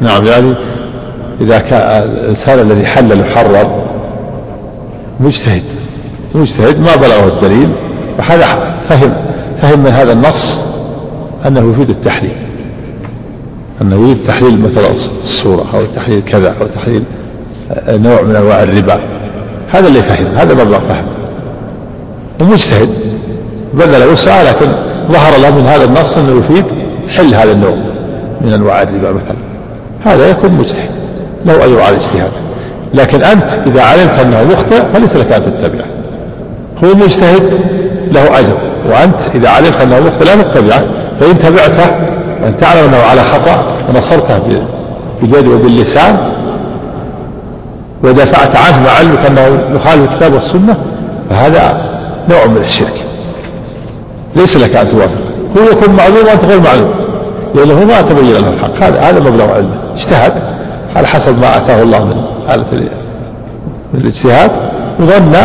[0.00, 0.54] نعم يعني
[1.40, 3.84] إذا كان الإنسان الذي حلل وحرر
[5.20, 5.62] مجتهد
[6.34, 7.68] مجتهد ما بلغه الدليل
[8.18, 9.12] وهذا فهم
[9.62, 10.60] فهم من هذا النص
[11.46, 12.36] أنه يفيد التحليل
[13.82, 14.86] أنه يريد تحليل مثلا
[15.22, 17.02] الصورة أو تحليل كذا أو تحليل
[17.88, 19.00] نوع من أنواع الربا.
[19.72, 21.04] هذا اللي فهم هذا مبلغ فهم.
[22.40, 22.88] ومجتهد
[23.74, 24.66] بذل وسعى لكن
[25.12, 26.64] ظهر له من هذا النص أنه يفيد
[27.08, 27.74] حل هذا النوع
[28.40, 29.36] من أنواع الربا مثلا.
[30.04, 30.93] هذا يكون مجتهد.
[31.46, 32.30] له أجر على الاجتهاد.
[32.94, 35.86] لكن أنت إذا علمت أنه مخطئ فليس لك أن تتبعه
[36.84, 37.42] هو مجتهد
[38.12, 38.56] له أجر.
[38.90, 40.84] وأنت إذا علمت أنه مخطئ لا تتبعه.
[41.20, 41.90] فإن تبعته
[42.42, 44.38] وأن تعلم أنه على خطأ ونصرته
[45.22, 46.18] باليد وباللسان
[48.02, 50.76] ودافعت عنه مع علمك أنه يخالف الكتاب والسنة
[51.30, 51.82] فهذا
[52.30, 53.04] نوع من الشرك.
[54.36, 55.10] ليس لك أن توافق.
[55.58, 56.90] هو يكون معلوم وأنت غير معلوم.
[57.54, 58.84] لأنه ما تبين له الحق.
[58.84, 60.32] هذا هذا مبلغ علمه اجتهد.
[60.96, 62.16] على حسب ما أتاه الله من
[63.94, 64.50] من الاجتهاد
[65.00, 65.36] وظن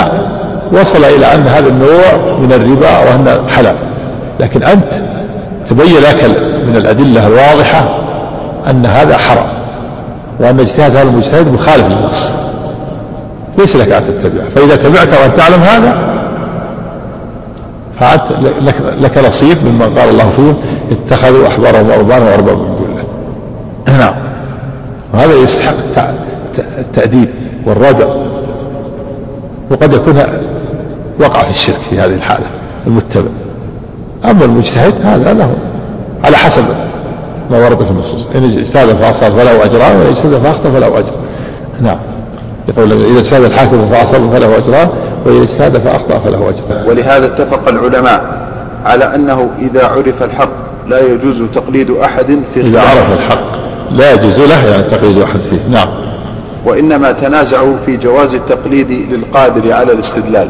[0.72, 3.76] وصل إلى أن هذا النوع من الربا وأنه حلال.
[4.40, 4.94] لكن أنت
[5.70, 6.24] تبين لك
[6.68, 7.86] من الأدلة الواضحة
[8.70, 9.50] أن هذا حرام
[10.40, 12.34] وأن اجتهاد هذا المجتهد مخالف للنص.
[13.58, 14.50] ليس لك أن تتبعه.
[14.56, 15.98] فإذا تبعته وأنت تعلم هذا
[18.00, 18.22] فأنت
[18.62, 20.56] لك, لك نصيب مما قال الله فيهم
[20.92, 24.00] اتخذوا أحبارهم وأربانهم وأربابا من دون الله.
[24.00, 24.29] نعم.
[25.14, 25.74] وهذا يستحق
[26.58, 27.30] التأديب
[27.66, 28.08] والردع
[29.72, 30.24] وقد يكون
[31.20, 32.46] وقع في الشرك في هذه الحالة
[32.88, 33.30] المتبع.
[34.26, 35.56] أما المجتهد هذا له
[36.24, 36.64] على حسب
[37.52, 38.26] ما ورد في النصوص.
[38.36, 41.14] إن اجتهد فأصاب فله أجران وإن اجتهد فأخطأ فله أجر.
[41.82, 41.98] نعم.
[42.68, 44.90] يقول إذا اجتهد الحاكم فأصاب فله أجران
[45.26, 46.90] وإن اجتهد فأخطأ فله أجر.
[46.90, 48.50] ولهذا اتفق العلماء
[48.86, 50.50] على أنه إذا عرف الحق
[50.88, 53.60] لا يجوز تقليد أحد في إذا عرف الحق.
[53.92, 55.60] لا يجوز له يعني تقليد أحد فيه.
[55.72, 55.88] نعم.
[56.66, 60.48] وإنما تنازعوا في جواز التقليد للقادر على الاستدلال.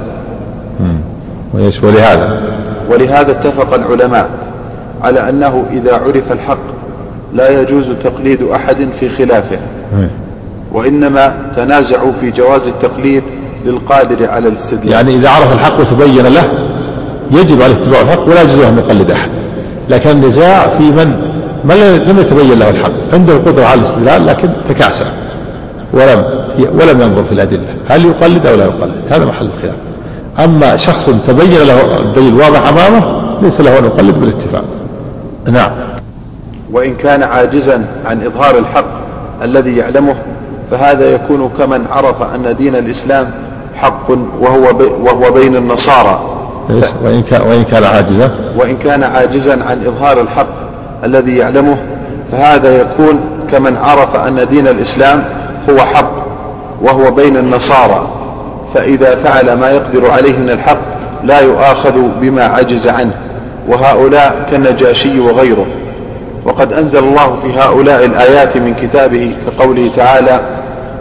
[1.53, 2.41] ويش ولهذا.
[2.91, 4.29] ولهذا اتفق العلماء
[5.01, 6.59] على أنه إذا عرف الحق
[7.33, 9.59] لا يجوز تقليد أحد في خلافه.
[10.71, 13.23] وإنما تنازعوا في جواز التقليد
[13.65, 14.91] للقادر على الاستدلال.
[14.91, 16.49] يعني إذا عرف الحق وتبين له
[17.31, 19.29] يجب عليه اتباع الحق ولا يجوز له أن يقلد أحد.
[19.89, 21.28] لكن النزاع في من؟
[21.63, 22.91] من لم يتبين له الحق.
[23.13, 25.05] عنده القدرة على الاستدلال لكن تكاسل.
[25.93, 26.23] ولم
[26.57, 27.65] ولم ينظر في الأدلة.
[27.89, 29.75] هل يقلد أو لا يقلد؟ هذا محل الخلاف.
[30.39, 34.63] أما شخص تبين له الدليل واضح أمامه ليس له أن يقلد بالاتفاق.
[35.51, 35.71] نعم.
[36.71, 38.99] وإن كان عاجزا عن إظهار الحق
[39.43, 40.15] الذي يعلمه
[40.71, 43.31] فهذا يكون كمن عرف أن دين الإسلام
[43.75, 46.19] حق وهو بي وهو بين النصارى.
[47.03, 50.58] وإن كان وإن كان عاجزا؟ وإن كان عاجزا عن إظهار الحق
[51.03, 51.77] الذي يعلمه
[52.31, 53.19] فهذا يكون
[53.51, 55.23] كمن عرف أن دين الإسلام
[55.69, 56.11] هو حق
[56.81, 58.07] وهو بين النصارى.
[58.73, 60.77] فإذا فعل ما يقدر عليه من الحق
[61.23, 63.11] لا يؤاخذ بما عجز عنه
[63.67, 65.65] وهؤلاء كالنجاشي وغيره.
[66.45, 70.39] وقد أنزل الله في هؤلاء الآيات من كتابه كقوله تعالى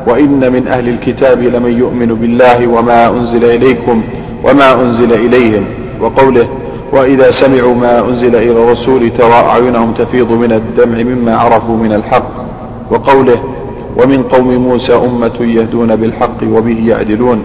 [0.06, 4.02] وإن من أهل الكتاب لمن يؤمن بالله وما أنزل إليكم
[4.44, 5.64] وما أنزل إليهم
[6.00, 6.48] وقوله
[6.92, 12.28] وإذا سمعوا ما أنزل إلى الرسول ترى أعينهم تفيض من الدمع مما عرفوا من الحق
[12.90, 13.38] وقوله
[13.96, 17.42] ومن قوم موسى أمة يهدون بالحق وبه يعدلون.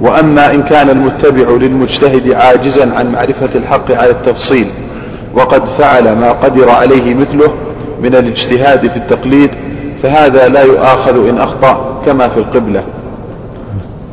[0.00, 4.66] وأما إن كان المتبع للمجتهد عاجزا عن معرفة الحق على التفصيل
[5.34, 7.52] وقد فعل ما قدر عليه مثله
[8.02, 9.50] من الاجتهاد في التقليد
[10.02, 12.82] فهذا لا يؤاخذ إن أخطأ كما في القبلة.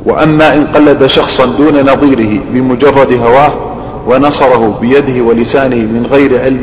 [0.06, 3.52] وأما إن قلد شخصا دون نظيره بمجرد هواه
[4.08, 6.62] ونصره بيده ولسانه من غير علم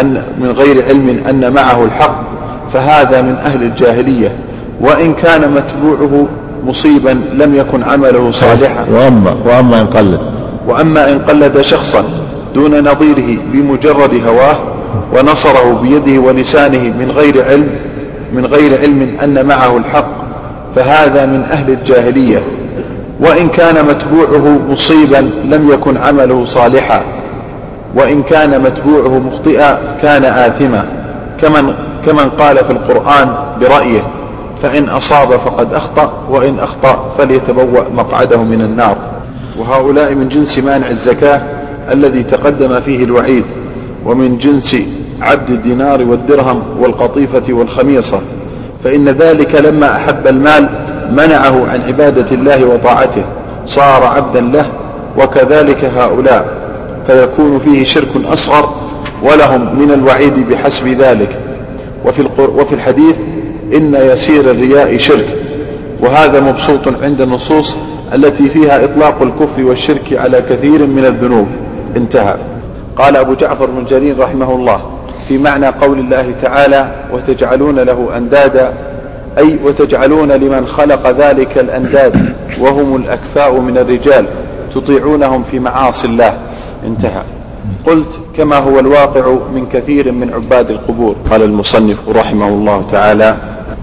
[0.00, 2.20] أن من غير علم أن معه الحق
[2.72, 4.32] فهذا من أهل الجاهلية.
[4.80, 6.26] وإن كان متبوعه
[6.66, 8.86] مصيبا لم يكن عمله صالحا.
[8.92, 10.20] وأما وأما إن قلد.
[10.66, 12.04] وأما إن قلد شخصا
[12.54, 14.56] دون نظيره بمجرد هواه
[15.14, 17.68] ونصره بيده ولسانه من غير علم
[18.32, 20.08] من غير علم أن معه الحق
[20.76, 22.42] فهذا من أهل الجاهلية.
[23.20, 27.02] وإن كان متبوعه مصيبا لم يكن عمله صالحا.
[27.94, 30.84] وإن كان متبوعه مخطئا كان آثما.
[31.42, 31.74] كمن,
[32.06, 34.02] كمن قال في القرآن برأيه
[34.62, 38.96] فإن أصاب فقد أخطأ وإن أخطأ فليتبوأ مقعده من النار.
[39.58, 41.40] وهؤلاء من جنس مانع الزكاة
[41.92, 43.44] الذي تقدم فيه الوعيد
[44.06, 44.76] ومن جنس
[45.20, 48.20] عبد الدينار والدرهم والقطيفة والخميصة.
[48.84, 50.68] فإن ذلك لما أحب المال
[51.10, 53.24] منعه عن عبادة الله وطاعته
[53.66, 54.66] صار عبدا له
[55.18, 56.58] وكذلك هؤلاء.
[57.06, 58.68] فيكون فيه شرك أصغر
[59.22, 61.36] ولهم من الوعيد بحسب ذلك.
[62.04, 63.16] وفي, وفي الحديث
[63.74, 65.26] إن يسير الرياء شرك.
[66.00, 67.76] وهذا مبسوط عند النصوص
[68.14, 71.46] التي فيها إطلاق الكفر والشرك على كثير من الذنوب.
[71.96, 72.34] انتهى.
[72.96, 74.80] قال أبو جعفر بن جرير رحمه الله
[75.28, 78.72] في معنى قول الله تعالى وتجعلون له أندادا
[79.38, 84.26] أي وتجعلون لمن خلق ذلك الأنداد وهم الأكفاء من الرجال
[84.74, 86.34] تطيعونهم في معاصي الله.
[86.86, 87.22] انتهى.
[87.86, 91.16] قلت كما هو الواقع من كثير من عباد القبور.
[91.30, 93.36] قال المصنف رحمه الله تعالى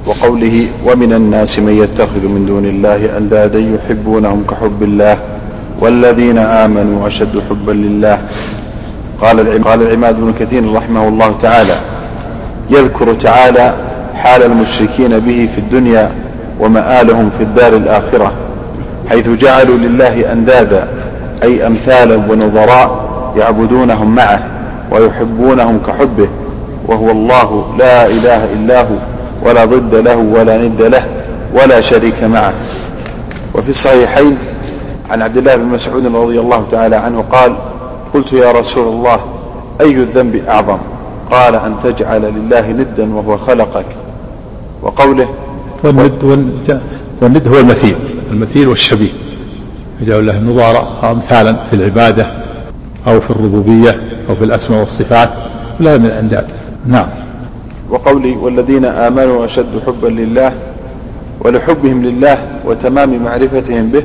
[0.05, 5.17] وقوله ومن الناس من يتخذ من دون الله أندادا يحبونهم كحب الله
[5.79, 8.21] والذين آمنوا أشد حبا لله.
[9.21, 11.75] قال قال العماد بن كثير رحمه الله تعالى
[12.69, 13.73] يذكر تعالى
[14.15, 16.11] حال المشركين به في الدنيا
[16.59, 18.31] ومآلهم في الدار الآخرة
[19.09, 20.87] حيث جعلوا لله أندادا
[21.43, 23.05] أي أمثالا ونظراء
[23.37, 24.43] يعبدونهم معه
[24.91, 26.27] ويحبونهم كحبه
[26.87, 28.95] وهو الله لا إله إلا هو
[29.43, 31.05] ولا ضد له ولا ند له
[31.53, 32.53] ولا شريك معه.
[33.53, 34.37] وفي الصحيحين
[35.11, 37.55] عن عبد الله بن مسعود رضي الله تعالى عنه قال
[38.13, 39.19] قلت يا رسول الله
[39.81, 40.77] أي الذنب أعظم؟
[41.31, 43.85] قال أن تجعل لله ندا وهو خلقك
[44.85, 45.27] وقوله
[45.83, 46.81] والند,
[47.21, 47.95] والند هو المثيل.
[48.31, 49.09] المثيل والشبيه.
[50.01, 52.27] يجعل الله نظارة أمثالا في العبادة
[53.07, 55.29] أو في الربوبية أو في الأسماء والصفات
[55.79, 56.51] لا من الأنداد
[56.87, 57.07] نعم.
[57.89, 60.53] وقولي والذين آمنوا أشد حبا لله
[61.39, 64.03] ولحبهم لله وتمام معرفتهم به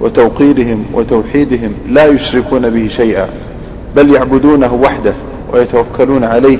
[0.00, 3.26] وتوقيرهم وتوحيدهم لا يشركون به شيئا
[3.96, 5.14] بل يعبدونه وحده
[5.52, 6.58] ويتوكلون عليه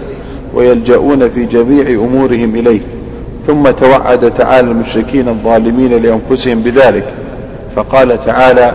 [0.55, 2.81] ويلجؤون في جميع أمورهم إليه.
[3.47, 7.05] ثم توعد تعالى المشركين الظالمين لأنفسهم بذلك.
[7.77, 8.73] فقال تعالى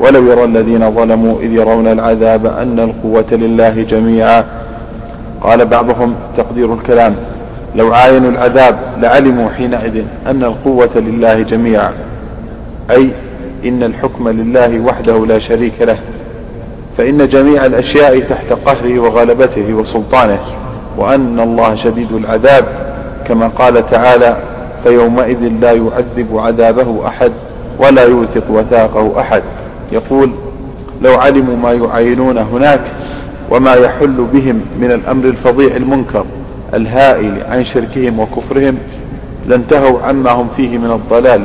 [0.00, 4.44] ولو يرى الذين ظلموا إذ يرون العذاب أن القوة لله جميعا.
[5.40, 7.16] قال بعضهم تقدير الكلام
[7.76, 11.92] لو عاينوا العذاب لعلموا حينئذ أن القوة لله جميعا.
[12.90, 13.10] أي
[13.64, 15.96] إن الحكم لله وحده لا شريك له.
[16.98, 20.38] فإن جميع الأشياء تحت قهره وغلبته وسلطانه
[20.96, 22.83] وأن الله شديد العذاب
[23.28, 24.36] كما قال تعالى
[24.84, 27.32] فيومئذ لا يعذب عذابه أحد
[27.78, 29.42] ولا يوثق وثاقه أحد.
[29.92, 30.30] يقول
[31.02, 32.80] لو علموا ما يعاينون هناك
[33.50, 36.24] وما يحل بهم من الأمر الفظيع المنكر
[36.74, 38.78] الهائل عن شركهم وكفرهم
[39.46, 41.42] لانتهوا عما هم فيه من الضلال.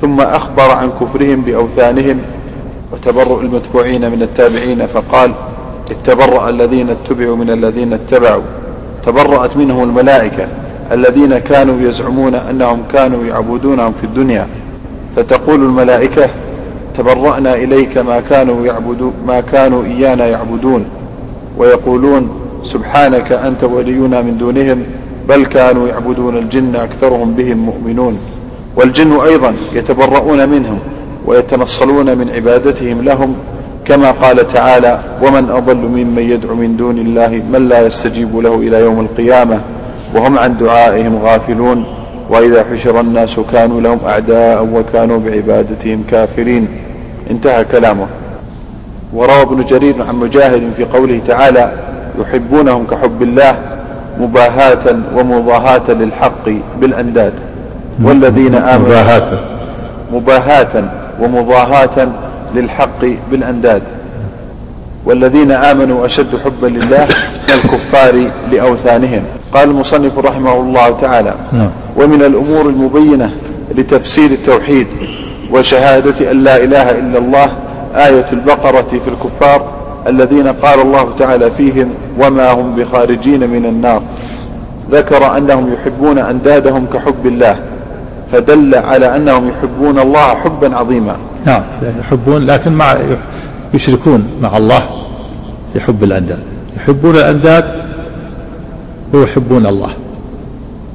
[0.00, 2.20] ثم أخبر عن كفرهم بأوثانهم
[2.92, 5.32] وتبرؤ المتبوعين من التابعين فقال
[5.90, 8.42] اتبرأ الذين اتبعوا من الذين اتبعوا.
[9.06, 10.46] تبرأت منهم الملائكة
[10.92, 14.46] الذين كانوا يزعمون أنهم كانوا يعبدونهم في الدنيا.
[15.16, 16.28] فتقول الملائكة
[16.98, 20.84] تبرأنا إليك ما كانوا يعبدون ما كانوا إيانا يعبدون.
[21.58, 22.30] ويقولون
[22.64, 24.82] سبحانك أنت ولينا من دونهم
[25.28, 28.18] بل كانوا يعبدون الجن أكثرهم بهم مؤمنون.
[28.76, 30.78] والجن أيضا يتبرؤون منهم
[31.26, 33.34] ويتنصلون من عبادتهم لهم
[33.86, 38.80] كما قال تعالى ومن أضل ممن يدعو من دون الله من لا يستجيب له إلى
[38.80, 39.60] يوم القيامة
[40.14, 41.84] وهم عن دعائهم غافلون
[42.30, 46.68] وإذا حشر الناس كانوا لهم أعداء وكانوا بعبادتهم كافرين.
[47.30, 48.06] انتهى كلامه.
[49.12, 51.72] وروى ابن جرير عن مجاهد في قوله تعالى
[52.20, 53.54] يحبونهم كحب الله
[54.20, 56.48] مباهاة ومضاهاة للحق
[56.80, 57.32] بالأنداد.
[58.02, 59.38] والذين آمنوا مباهاة.
[60.12, 60.84] مباهاة
[61.20, 62.08] ومضاهاة
[62.54, 63.82] للحق بالأنداد.
[65.04, 67.06] والذين آمنوا أشد حبا لله
[67.48, 69.22] من الكفار لأوثانهم.
[69.54, 71.70] قال المصنف رحمه الله تعالى نعم.
[71.96, 73.30] ومن الأمور المبينة
[73.74, 74.86] لتفسير التوحيد
[75.52, 77.48] وشهادة أن لا إله إلا الله
[77.94, 79.62] آية البقرة في الكفار
[80.06, 84.02] الذين قال الله تعالى فيهم وما هم بخارجين من النار.
[84.90, 87.56] ذكر أنهم يحبون أندادهم كحب الله
[88.32, 91.16] فدل على أنهم يحبون الله حبا عظيما.
[91.46, 91.62] نعم.
[92.00, 92.96] يحبون لكن مع
[93.74, 94.82] يشركون مع الله
[95.72, 96.38] في حب الأنداد.
[96.76, 97.64] يحبون الأنداد
[99.12, 99.90] ويحبون الله.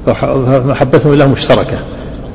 [0.06, 1.78] فمحبتهم لله مشتركة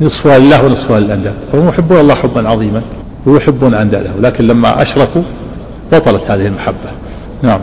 [0.01, 1.33] نصفها لله ونصفها للأنداد.
[1.51, 2.81] فهم يحبون الله حبا عظيما
[3.25, 5.21] ويحبون أنداده لكن لما أشركوا
[5.91, 6.89] بطلت هذه المحبة.
[7.43, 7.59] نعم.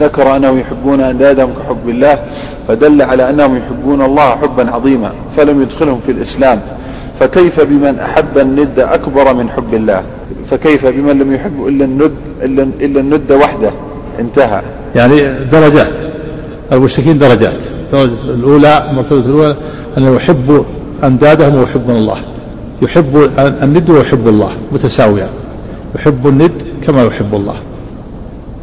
[0.00, 2.18] ذكر أنهم يحبون أندادهم كحب الله
[2.68, 6.60] فدل على أنهم يحبون الله حبا عظيما فلم يدخلهم في الإسلام.
[7.20, 10.02] فكيف بمن أحب الند أكبر من حب الله؟
[10.44, 12.12] فكيف بمن لم يحب إلا الند
[12.42, 13.70] إلا, الند وحده؟
[14.20, 14.62] انتهى.
[14.94, 15.92] يعني درجات.
[16.72, 17.56] المشركين درجات.
[17.92, 19.56] الدرجة الأولى المرتبة الأولى
[19.98, 20.64] أنه يحب
[21.04, 22.16] أندادهم ويحبون الله.
[22.82, 25.28] يحب الند ويحب الله متساويان
[25.94, 26.52] يحب الند
[26.86, 27.56] كما يحب الله.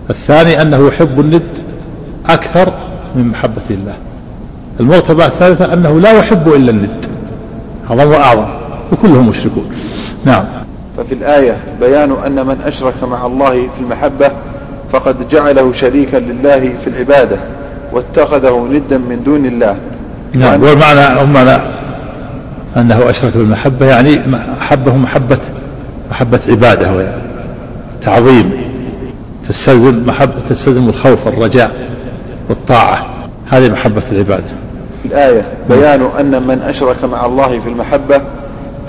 [0.10, 1.44] الثاني أنه يحب الند
[2.30, 2.74] أكثر
[3.16, 3.94] من محبة الله.
[4.80, 7.06] المرتبة الثالثة أنه لا يحب إلا الند.
[7.92, 8.12] أعظم.
[8.12, 8.46] وأعظم
[8.92, 9.72] وكلهم مشركون.
[10.26, 10.44] نعم.
[10.98, 14.32] ففي الآية بيان أن من أشرك مع الله في المحبة
[14.92, 17.38] فقد جعله شريكا لله في العبادة
[17.94, 19.76] واتخذه ندا من دون الله.
[20.34, 20.64] نعم.
[20.64, 21.62] والمعنى معنى
[22.78, 24.22] أنه أشرك بالمحبة يعني
[24.62, 25.40] أحبه محبة
[26.12, 27.08] محبة عبادة
[28.02, 28.52] تعظيم.
[29.50, 31.72] تستلزم محبة تستلزم الخوف والرجاء
[32.50, 33.06] والطاعة
[33.50, 34.61] هذه محبة العبادة.
[35.06, 38.22] الآية بيان أن من أشرك مع الله في المحبة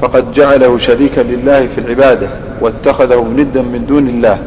[0.02, 2.28] فقد جعله شريكا لله في العبادة
[2.60, 4.38] واتخذه ندا من دون الله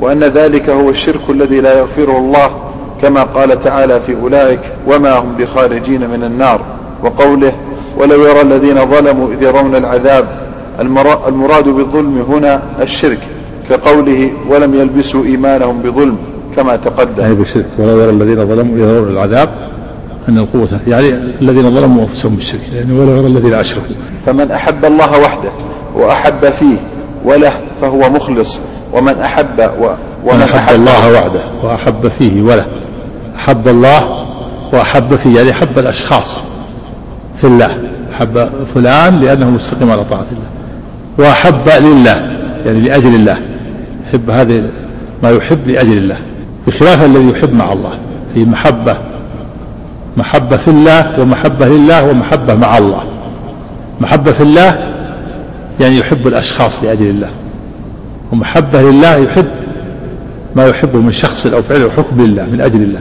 [0.00, 2.50] وأن ذلك هو الشرك الذي لا يغفره الله
[3.02, 6.60] كما قال تعالى في أولئك وما هم بخارجين من النار
[7.02, 7.52] وقوله
[7.96, 10.24] ولو يرى الذين ظلموا إذ يرون العذاب
[11.28, 13.18] المراد بالظلم هنا الشرك
[13.70, 16.16] كقوله ولم يلبسوا إيمانهم بظلم
[16.56, 17.24] كما تقدم.
[17.24, 19.48] أي بالشرك ولو يرى الذين ظلموا يرون العذاب
[20.28, 22.60] أن القوة يعني الذين ظلموا أنفسهم بالشرك.
[22.74, 23.94] يعني ولو يرى الذين أشركوا.
[24.26, 25.50] فمن أحب الله وحده
[25.94, 26.76] وأحب فيه
[27.24, 28.60] وله فهو مخلص
[28.92, 29.88] ومن أحب و
[30.24, 32.66] ومن أحب, أحب الله وحده وأحب فيه وله.
[33.36, 34.26] أحب الله
[34.72, 36.42] وأحب فيه يعني أحب الأشخاص
[37.40, 37.76] في الله.
[38.14, 41.28] أحب فلان لأنه مستقيم على طاعة الله.
[41.28, 43.38] وأحب لله يعني لأجل الله.
[44.08, 44.62] يحب هذه
[45.22, 46.16] ما يحب لأجل الله.
[46.66, 47.92] بخلاف الذي يحب مع الله.
[48.34, 48.96] في محبة
[50.18, 53.02] محبة في الله ومحبة لله ومحبة مع الله.
[54.00, 54.78] محبة في الله
[55.80, 57.30] يعني يحب الأشخاص لأجل الله.
[58.32, 59.46] ومحبة لله يحب
[60.56, 63.00] ما يحبه من شخص أو فعل أو حكم لله من أجل الله.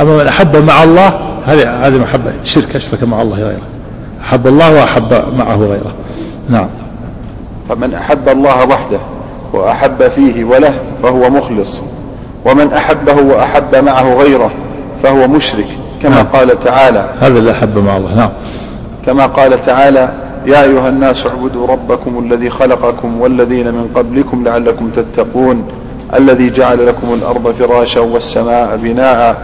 [0.00, 2.32] أما من أحب مع الله هذه هذه محبة.
[2.44, 3.66] شرك أشرك مع الله غيره.
[4.22, 5.92] أحب الله وأحب معه غيره.
[6.50, 6.68] نعم.
[7.68, 8.98] فمن أحب الله وحده
[9.52, 11.82] وأحب فيه وله فهو مخلص.
[12.44, 14.50] ومن أحبه وأحب معه غيره
[15.02, 15.68] فهو مشرك.
[16.04, 16.26] كما نعم.
[16.26, 18.14] قال تعالى هذا اللي أحب مع الله.
[18.14, 18.30] نعم.
[19.06, 20.08] كما قال تعالى
[20.46, 25.68] يا أيها الناس اعبدوا ربكم الذي خلقكم والذين من قبلكم لعلكم تتقون
[26.14, 29.36] الذي جعل لكم الأرض فراشا والسماء بناء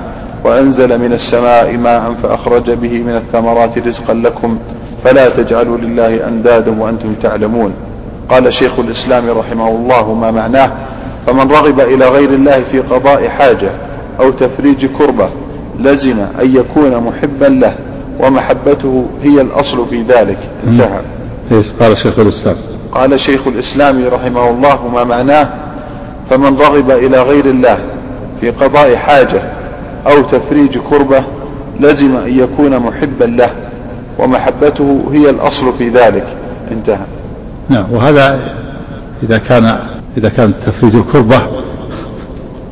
[0.44, 4.58] وأنزل من السماء ماء فأخرج به من الثمرات رزقا لكم
[5.04, 7.72] فلا تجعلوا لله أندادا وأنتم تعلمون.
[8.28, 10.70] قال شيخ الإسلام رحمه الله ما معناه؟
[11.26, 13.70] فمن رغب إلى غير الله في قضاء حاجة
[14.20, 15.28] أو تفريج كربة
[15.80, 17.74] لزم أن يكون محبا له
[18.20, 20.38] ومحبته هي الأصل في ذلك.
[20.66, 21.00] انتهى.
[21.52, 22.56] إيش؟ قال شيخ الإسلام.
[22.92, 25.48] قال شيخ الإسلام رحمه الله ما معناه؟
[26.30, 27.78] فمن رغب إلى غير الله
[28.40, 29.42] في قضاء حاجة
[30.06, 31.22] أو تفريج كربة
[31.80, 33.50] لزم أن يكون محبا له
[34.18, 36.26] ومحبته هي الأصل في ذلك.
[36.70, 37.04] انتهى.
[37.68, 38.38] نعم وهذا
[39.22, 39.78] إذا كان
[40.16, 41.40] إذا كان تفريج الكربة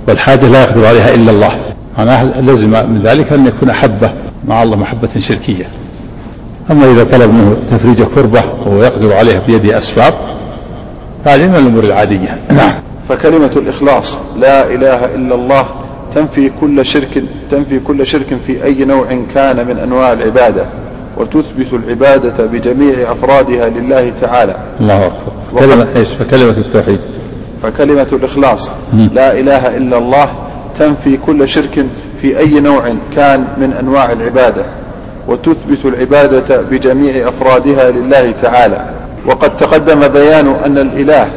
[0.08, 1.67] والحاجة لا يقدر عليها إلا الله.
[1.98, 4.10] معناه لزم من ذلك أن يكون أحبة
[4.48, 5.64] مع الله محبة شركية.
[6.70, 10.14] أما إذا طلب منه تفريج كربة وهو يقدر عليها بيده أسباب
[11.24, 12.40] هذه من الأمور العادية.
[12.56, 12.72] نعم.
[13.08, 15.66] فكلمة الإخلاص لا إله إلا الله
[16.14, 20.66] تنفي كل شرك تنفي كل شرك في أي نوع كان من أنواع العبادة
[21.16, 24.56] وتثبت العبادة بجميع أفرادها لله تعالى.
[24.80, 25.60] الله أكبر.
[25.60, 26.98] كلمة إيش؟ فكلمة التوحيد.
[27.62, 28.70] فكلمة الإخلاص
[29.14, 30.28] لا إله إلا الله
[30.78, 31.86] تنفي كل شرك
[32.20, 32.82] في أي نوع
[33.16, 34.64] كان من أنواع العبادة
[35.28, 38.84] وتثبت العبادة بجميع أفرادها لله تعالى.
[39.26, 41.28] وقد تقدم بيان أن الإله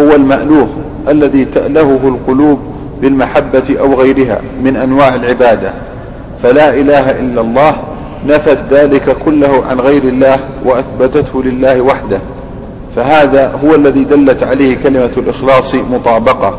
[0.00, 0.68] هو المألوه
[1.08, 2.58] الذي تألهه القلوب
[3.00, 5.72] بالمحبة أو غيرها من أنواع العبادة.
[6.42, 7.76] فلا إله إلا الله
[8.26, 12.18] نفت ذلك كله عن غير الله وأثبتته لله وحده.
[12.96, 16.58] فهذا هو الذي دلت عليه كلمة الإخلاص مطابقة.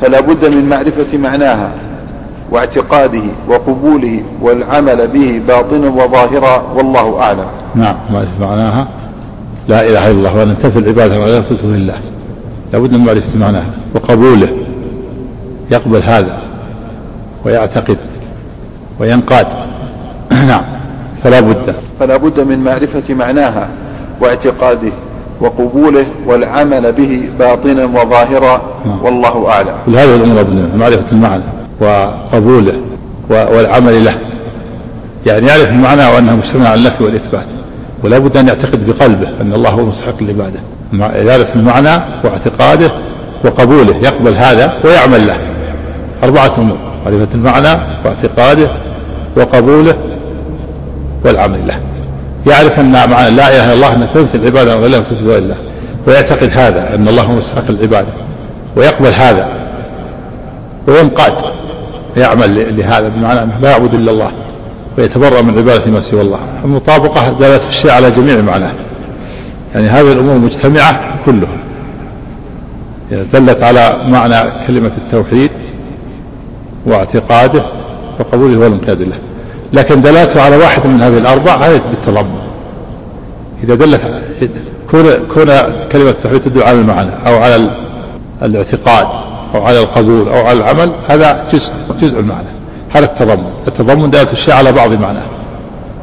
[0.00, 1.72] فلا بد من معرفة معناها
[2.50, 7.46] واعتقاده وقبوله والعمل به باطنا وظاهرا والله أعلم.
[7.74, 8.88] نعم معرفة معناها.
[9.68, 11.96] لا إله إلا الله وأن تنفي العبادة وعبادته لله.
[12.72, 14.48] لا بد من معرفة معناها وقبوله.
[15.70, 16.38] يقبل هذا
[17.44, 17.96] ويعتقد
[19.00, 19.46] وينقاد.
[20.50, 20.62] نعم
[21.24, 21.74] فلا بد.
[22.00, 23.68] فلا بد من معرفة معناها
[24.20, 24.92] واعتقاده
[25.40, 29.04] وقبوله والعمل به باطنا وظاهرا نعم.
[29.04, 29.74] والله أعلم.
[29.86, 30.44] كل هذه الأمور
[30.76, 31.42] معرفة المعنى
[31.80, 32.74] وقبوله
[33.30, 34.14] والعمل له.
[35.26, 37.44] يعني يعرف المعنى وأنه مجتمع على النفي والإثبات.
[38.04, 40.60] ولا بد أن يعتقد بقلبه أن الله هو مستحق العبادة
[41.30, 42.90] يعرف المعنى واعتقاده
[43.44, 45.38] وقبوله يقبل هذا ويعمل له.
[46.24, 46.76] أربعة أمور
[47.06, 48.68] معرفة المعنى واعتقاده
[49.36, 49.94] وقبوله
[51.24, 51.80] والعمل له.
[52.46, 55.56] يعرف أن معنى لا إله إلا الله أن تنفي العبادة ولا تنفي غير الله.
[56.06, 58.08] ويعتقد هذا أن الله هو مستحق العبادة
[58.76, 59.48] ويقبل هذا.
[60.88, 61.32] وينقاد
[62.16, 64.30] يعمل لهذا بمعنى أنه لا يعبد إلا الله.
[64.98, 66.38] ويتبرأ من عبادة ما سوى الله.
[66.64, 68.72] المطابقة دلت الشيء على جميع معناه.
[69.74, 71.58] يعني هذه الأمور مجتمعة كلها.
[73.12, 75.50] يعني دلت على معنى كلمة التوحيد
[76.86, 77.62] واعتقاده
[78.18, 79.16] وقبوله والانقياد له.
[79.72, 82.40] لكن دلالته على واحد من هذه الأربع هذه بالتضمن
[83.64, 84.00] إذا دلت
[84.90, 85.46] كون كون
[85.92, 87.70] كلمة التوحيد تدل على المعنى أو على
[88.42, 89.06] الاعتقاد
[89.54, 92.48] أو على القبول أو على العمل هذا جزء جزء المعنى.
[92.90, 93.50] هذا التضمن.
[93.68, 95.22] التضمن دلالة الشيء على بعض معناه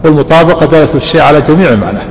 [0.04, 2.06] والمطابقة دلالة الشيء على جميع معناه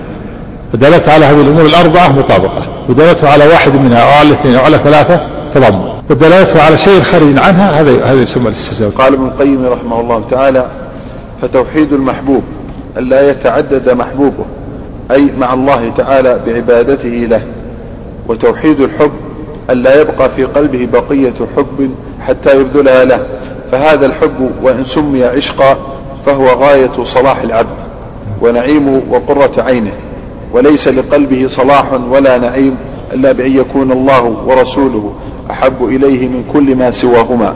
[0.73, 2.67] فدلالته على هذه الأمور الأربعة مطابقة.
[2.89, 5.21] ودلالته على واحد منها أو على الاثنين أو على ثلاثة
[5.55, 5.89] تضمن.
[6.11, 10.67] ودلالته على شيء خارج عنها هذا هذا يسمى الاستزاد قال ابن القيم رحمه الله تعالى
[11.43, 12.43] فتوحيد المحبوب
[12.97, 14.45] ألا يتعدد محبوبه
[15.11, 17.43] أي مع الله تعالى بعبادته له.
[18.29, 19.11] وتوحيد الحب
[19.71, 23.27] ألا يبقى في قلبه بقية حب حتى يبذلها له.
[23.73, 25.77] فهذا الحب وإن سمي عشقا
[26.27, 27.77] فهو غاية صلاح العبد
[28.41, 29.93] ونعيمه وقرة عينه.
[30.53, 32.77] وليس لقلبه صلاح ولا نعيم
[33.13, 35.15] إلا بأن يكون الله ورسوله
[35.51, 37.55] أحب إليه من كل ما سواهما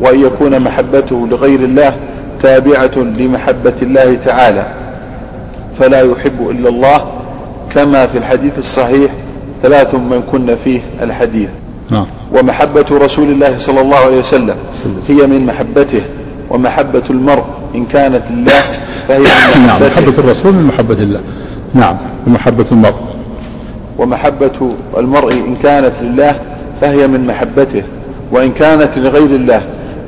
[0.00, 1.96] وأن يكون محبته لغير الله
[2.42, 4.66] تابعة لمحبة الله تعالى
[5.78, 7.04] فلا يحب إلا الله
[7.74, 9.10] كما في الحديث الصحيح
[9.62, 11.48] ثلاث من كن فيه الحديث.
[11.90, 12.06] نعم.
[12.32, 14.54] ومحبة رسول الله صلى الله عليه وسلم
[15.08, 16.02] هي من محبته
[16.50, 18.62] ومحبة المرء إن كانت لله
[19.08, 21.20] فهي من نعم محبة الرسول من محبة الله.
[21.74, 22.94] نعم ومحبة المرء.
[23.98, 26.34] ومحبة المرء إن كانت لله
[26.80, 27.82] فهي من محبته
[28.32, 29.62] وإن كانت لغير الله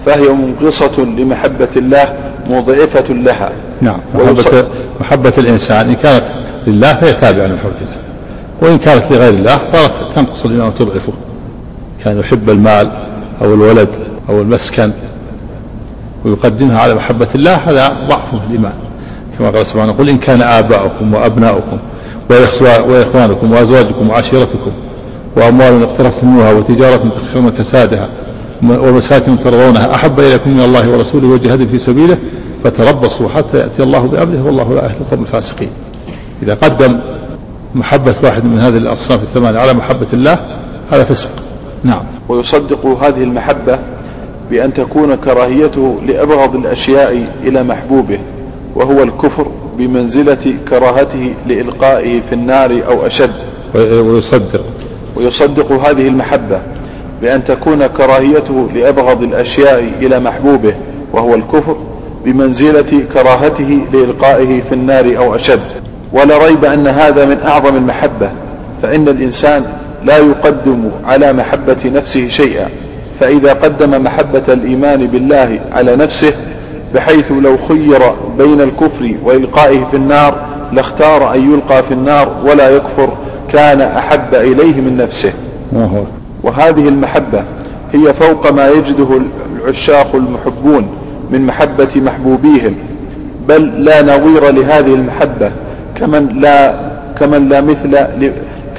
[0.07, 2.15] فهي منقصة لمحبة الله
[2.51, 3.51] مضعفة لها.
[3.81, 4.65] نعم محبة,
[5.01, 6.25] محبة الإنسان إن كانت
[6.67, 8.05] لله فهي تابعة لمحبة الله.
[8.61, 11.13] وإن كانت لغير الله صارت تنقص الإيمان وتضعفه
[12.05, 12.91] كان يحب المال
[13.43, 13.89] أو الولد
[14.29, 14.91] أو المسكن
[16.25, 18.73] ويقدمها على محبة الله هذا ضعف في الإيمان
[19.39, 21.79] كما قال سبحانه قل إن كان آباؤكم وأبناؤكم
[22.89, 24.71] وإخوانكم وأزواجكم وعشيرتكم
[25.37, 28.09] وأموال اقترفتموها وتجارة تخشون كسادها
[28.71, 32.17] ومساكن ترضونها أحب إليكم من الله ورسوله وجهاد في سبيله
[32.65, 35.69] فتربصوا حتى يأتي الله بأمره والله لا يهدي القوم الفاسقين.
[36.43, 36.99] إذا قدم
[37.75, 40.39] محبة واحد من هذه الأصناف الثمانية على محبة الله
[40.91, 41.31] هذا فسق.
[41.85, 42.03] نعم.
[42.29, 43.79] ويصدق هذه المحبة
[44.51, 48.19] بأن تكون كراهيته لأبغض الأشياء إلى محبوبه
[48.75, 49.47] وهو الكفر
[49.79, 53.35] بمنزلة كراهته لإلقائه في النار أو أشد.
[53.75, 54.65] ويصدق.
[55.17, 56.61] ويصدق هذه المحبة
[57.25, 60.75] بأن تكون كراهيته لأبغض الأشياء إلى محبوبه
[61.13, 61.77] وهو الكفر
[62.25, 65.61] بمنزلة كراهته لإلقائه في النار أو أشد.
[66.13, 68.31] ولا ريب أن هذا من أعظم المحبة
[68.83, 69.63] فإن الإنسان
[70.05, 72.69] لا يقدم على محبة نفسه شيئا.
[73.21, 76.33] فإذا قدم محبة الإيمان بالله على نفسه
[76.95, 80.35] بحيث لو خير بين الكفر وإلقائه في النار
[80.73, 83.09] لاختار أن يلقى في النار ولا يكفر
[83.53, 85.33] كان أحب إليه من نفسه.
[86.45, 87.45] وهذه المحبة
[87.93, 89.09] هي فوق ما يجده
[89.59, 90.89] العشاق المحبون
[91.31, 92.75] من محبة محبوبيهم
[93.49, 95.51] بل لا نظير لهذه المحبة
[95.97, 96.75] كمن لا
[97.21, 97.99] كمن لا مثل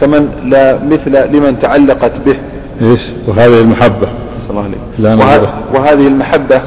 [0.02, 2.36] كمن لا مثل لمن تعلقت به.
[2.82, 4.08] إيش؟ وهذه المحبة.
[4.50, 4.78] الله عليك.
[5.00, 5.50] لا وه...
[5.74, 6.62] وهذه المحبة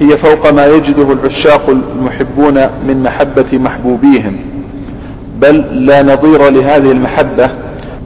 [0.00, 2.54] هي فوق ما يجده العشاق المحبون
[2.88, 4.36] من محبة محبوبيهم
[5.40, 7.50] بل لا نظير لهذه المحبة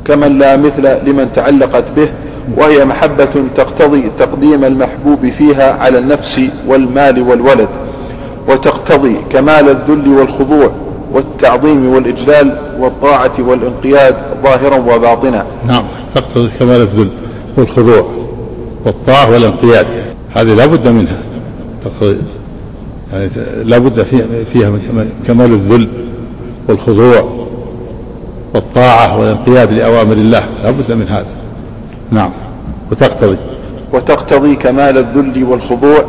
[0.05, 2.09] كمن لا مثل لمن تعلقت به
[2.57, 7.69] وهي محبة تقتضي تقديم المحبوب فيها على النفس والمال والولد
[8.49, 10.71] وتقتضي كمال الذل والخضوع
[11.13, 15.47] والتعظيم والإجلال والطاعة والانقياد ظاهرا وباطنا.
[15.67, 15.85] نعم
[16.15, 17.09] تقتضي كمال الذل
[17.57, 18.07] والخضوع
[18.87, 19.87] والطاعة والانقياد.
[20.35, 21.19] هذه لا بد منها.
[21.85, 22.19] تقتضي
[23.13, 23.31] يعني
[23.65, 24.03] لا بد
[24.53, 25.89] فيها من كمال الذل
[26.69, 27.47] والخضوع
[28.55, 30.45] والطاعة والانقياد لأوامر الله.
[30.65, 31.38] لا بد من هذا.
[32.11, 32.31] نعم.
[32.91, 33.37] وتقتضي.
[33.93, 36.05] وتقتضي كمال الذل والخضوع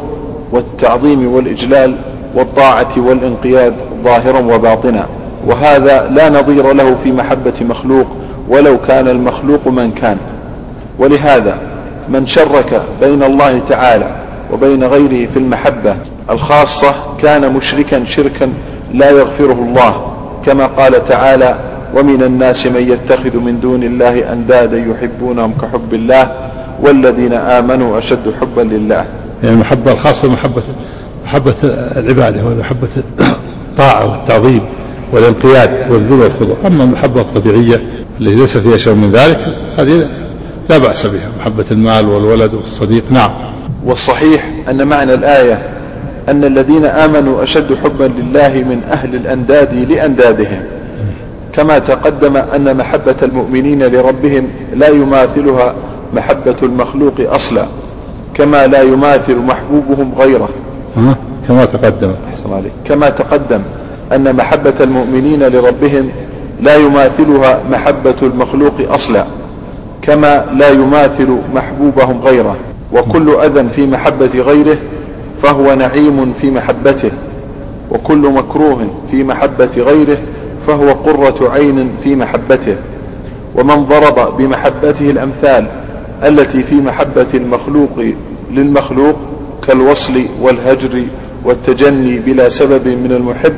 [0.52, 1.96] والتعظيم والإجلال
[2.36, 3.74] والطاعة والانقياد
[4.04, 5.06] ظاهرا وباطنا.
[5.46, 8.08] وهذا لا نظير له في محبة مخلوق
[8.50, 10.18] ولو كان المخلوق من كان.
[11.00, 11.58] ولهذا
[12.10, 14.16] من شرك بين الله تعالى
[14.54, 15.96] وبين غيره في المحبة
[16.30, 18.54] الخاصة كان مشركا شركا
[18.94, 20.14] لا يغفره الله
[20.46, 21.56] كما قال تعالى
[21.96, 26.32] ومن الناس من يتخذ من دون الله أندادا يحبونهم كحب الله
[26.82, 29.06] والذين آمنوا أشد حبا لله.
[29.44, 30.64] يعني المحبة الخاصة محبة
[31.26, 31.56] محبة
[31.98, 32.88] العبادة ومحبة
[33.72, 34.62] الطاعة والتعظيم
[35.12, 36.56] والانقياد والذل والخضوع.
[36.66, 37.82] أما المحبة الطبيعية
[38.22, 39.40] التي ليس فيها شيء من ذلك
[39.78, 40.08] هذه
[40.70, 41.30] لا بأس بها.
[41.40, 43.32] محبة المال والولد والصديق نعم.
[43.86, 45.62] والصحيح أن معنى الآية
[46.30, 50.62] أن الذين آمنوا أشد حبا لله من أهل الأنداد لأندادهم.
[51.54, 55.74] كما تقدم أن محبة المؤمنين لربهم لا يماثلها
[56.14, 57.66] محبة المخلوق أصلا
[58.34, 60.50] كما لا يماثل محبوبهم غيره.
[61.48, 62.12] كما تقدم.
[62.34, 62.72] أحسن عليك.
[62.86, 63.62] كما تقدم
[64.16, 66.10] أن محبة المؤمنين لربهم
[66.62, 69.24] لا يماثلها محبة المخلوق أصلا
[70.02, 72.56] كما لا يماثل محبوبهم غيره.
[72.94, 74.78] وكل أذى في محبة غيره
[75.44, 77.12] فهو نعيم في محبته
[77.92, 80.18] وكل مكروه في محبة غيره
[80.70, 82.76] فهو قرة عين في محبته
[83.56, 85.66] ومن ضرب بمحبته الأمثال
[86.24, 88.04] التي في محبة المخلوق
[88.52, 89.16] للمخلوق
[89.68, 91.04] كالوصل والهجر
[91.46, 93.54] والتجني بلا سبب من المحب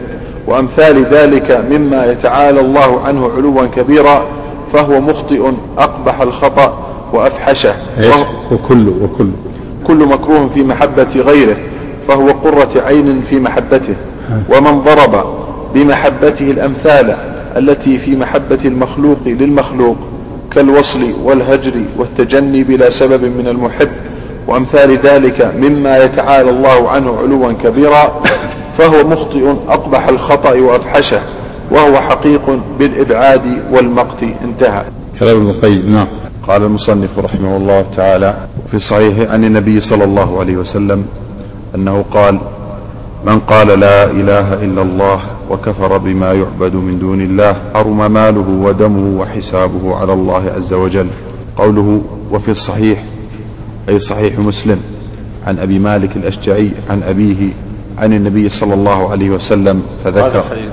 [0.47, 4.25] وأمثال ذلك مما يتعالى الله عنه علوا كبيرا
[4.73, 6.77] فهو مخطئ أقبح الخطأ
[7.13, 7.73] وأفحشه.
[8.51, 9.27] وكل وكل.
[9.87, 11.55] كل مكروه في محبة غيره
[12.07, 13.95] فهو قرة عين في محبته
[14.49, 15.40] ومن ضرب
[15.75, 17.15] بمحبته الأمثال
[17.57, 19.97] التي في محبة المخلوق للمخلوق
[20.51, 23.89] كالوصل والهجر والتجني بلا سبب من المحب
[24.47, 28.21] وأمثال ذلك مما يتعالى الله عنه علوا كبيرا
[28.77, 31.21] فهو مخطئ أقبح الخطأ وأفحشه
[31.71, 33.41] وهو حقيق بالإبعاد
[33.71, 34.23] والمقت.
[34.43, 34.83] انتهى.
[35.19, 36.07] كلام ابن القيم نعم.
[36.47, 38.35] قال المصنف رحمه الله تعالى
[38.71, 41.05] في صحيح عن النبي صلى الله عليه وسلم
[41.75, 42.39] أنه قال
[43.25, 45.19] من قال لا إله إلا الله
[45.51, 51.07] وكفر بما يعبد من دون الله حرم ماله ودمه وحسابه على الله عز وجل.
[51.57, 53.03] قوله وفي الصحيح
[53.89, 54.79] أي صحيح مسلم
[55.47, 57.49] عن أبي مالك الأشجعي عن أبيه
[57.97, 60.27] عن النبي صلى الله عليه وسلم فذكر.
[60.27, 60.71] هذا الحديث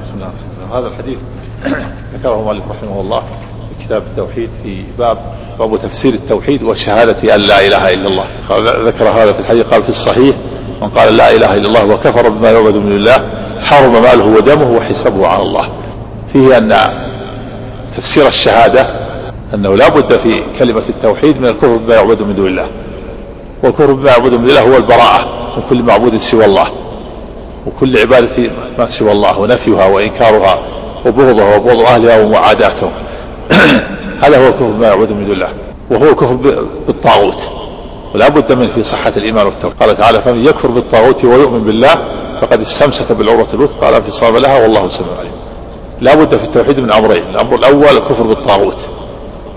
[0.73, 1.19] هذا الحديث
[2.15, 5.19] ذكره المؤلف رحمه الله في كتاب التوحيد في باب
[5.59, 8.25] باب تفسير التوحيد وشهادة أن لا إله إلا الله.
[8.87, 10.37] ذكر هذا في الحديث قال في الصحيح
[10.83, 15.27] من قال لا إله إلا الله وكفر بما يعبد من الله حرم ماله ودمه وحسابه
[15.27, 15.69] على الله.
[16.33, 16.77] فيه أن
[17.97, 18.87] تفسير الشهادة
[19.55, 22.67] أنه لا بد في كلمة التوحيد من الكفر بما يعبد من دون الله.
[23.63, 26.67] والكفر بما يعبد من الله هو البراءة من كل معبود سوى الله.
[27.67, 30.59] وكل عبادة ما سوى الله ونفيها وإنكارها
[31.07, 32.91] وبغضها وبغض أهلها ومعاداتهم
[34.23, 35.49] هذا هو الكفر بما يعبد من دون الله.
[35.91, 36.35] وهو الكفر
[36.87, 37.59] بالطاغوت.
[38.15, 41.99] ولا بد منه في صحة الإيمان والتوحيد قال تعالى فمن يكفر بالطاغوت ويؤمن بالله
[42.41, 45.33] فقد استمسك بالعروة الوثقى لا انفصام لها والله سميع عليم.
[46.01, 48.81] لا بد في التوحيد من أمرين الأمر الأول الكفر بالطاغوت.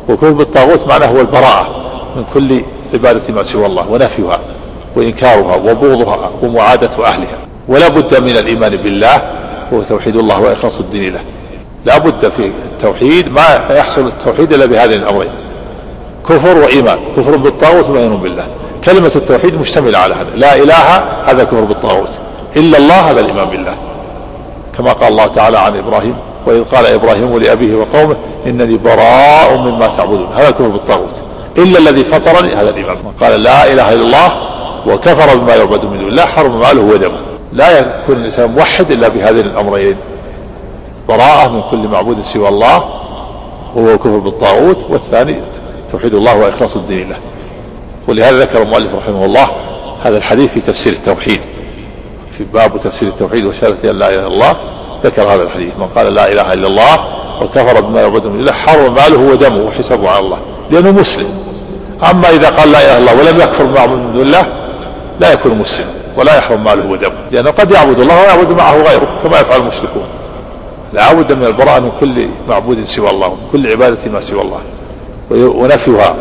[0.08, 1.68] والكفر بالطاغوت معناه هو البراءة
[2.16, 2.62] من كل
[2.94, 4.40] عبادة ما سوى الله ونفيها
[4.96, 7.38] وإنكارها وبغضها ومعادة أهلها.
[7.68, 9.22] ولا بد من الإيمان بالله
[9.74, 11.22] هو توحيد الله وإخلاص الدين له.
[11.86, 15.32] لا بد في التوحيد ما يحصل التوحيد إلا بهذين الأمرين.
[16.30, 18.48] كفر وإيمان كفر بالطاغوت وإيمان بالله.
[18.86, 20.30] كلمة التوحيد مشتملة على هذا.
[20.36, 22.10] لا إله هذا كفر بالطاغوت.
[22.58, 23.76] إلا الله هذا الإيمان بالله.
[24.78, 28.16] كما قال الله تعالى عن إبراهيم وإذ قال إبراهيم لأبيه وقومه
[28.48, 30.28] إنني براء مما تعبدون.
[30.36, 31.16] هذا كفر بالطاغوت.
[31.58, 32.98] إلا الذي فطرني هذا الإيمان.
[33.22, 34.32] قال لا إله إلا الله
[34.88, 37.18] وكفر بما يعبد من دون الله حرم ماله ودمه.
[37.54, 39.96] لا يكون الإنسان موحد إلا بهذين الأمرين.
[41.10, 42.84] براءة من كل معبود سوى الله
[43.76, 44.78] وهو الكفر بالطاغوت.
[44.90, 45.36] والثاني
[45.92, 47.18] توحيد الله وإخلاص الدين له.
[48.08, 49.48] ولهذا ذكر المؤلف رحمه الله
[50.04, 51.40] هذا الحديث في تفسير التوحيد.
[52.38, 54.56] في باب تفسير التوحيد وشهادة أن لا إله إلا الله
[55.04, 55.74] ذكر هذا الحديث.
[55.80, 57.00] من قال لا إله إلا الله
[57.42, 60.40] وكفر بما يعبد من الله حرم ماله ودمه وحسابه على الله
[60.72, 61.28] لأنه مسلم.
[62.12, 64.46] أما إذا قال لا إله إلا الله ولم يكفر بما يعبد من الله
[65.20, 65.86] لا يكون مسلم
[66.18, 70.04] ولا يحرم ماله ودمه لأنه قد يعبد الله ويعبد معه غيره كما يفعل المشركون.
[70.94, 74.60] لا بد من البراءة من كل معبود سوى الله من كل عبادة ما سوى الله.
[75.32, 76.16] ونفيها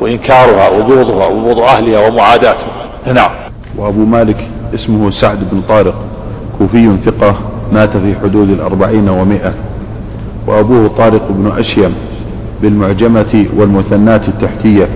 [0.00, 2.68] وإنكارها وبغضها وبغض أهلها ومعاداتها.
[3.06, 3.30] نعم.
[3.76, 5.94] وأبو مالك اسمه سعد بن طارق
[6.58, 7.34] كوفي ثقة
[7.72, 9.52] مات في حدود الأربعين ومائة.
[10.46, 11.94] وأبوه طارق بن أشيم
[12.62, 14.88] بالمعجمة والمثنات التحتية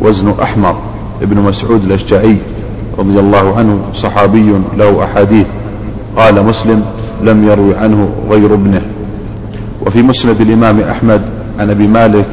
[0.00, 0.76] وزن أحمر
[1.22, 2.36] ابن مسعود الأشجعي
[2.98, 5.46] رضي الله عنه صحابي له أحاديث.
[6.16, 6.84] قال مسلم
[7.24, 8.82] لم يروي عنه غير ابنه.
[9.86, 11.20] وفي مسند الإمام أحمد
[11.60, 12.26] عن أبي مالك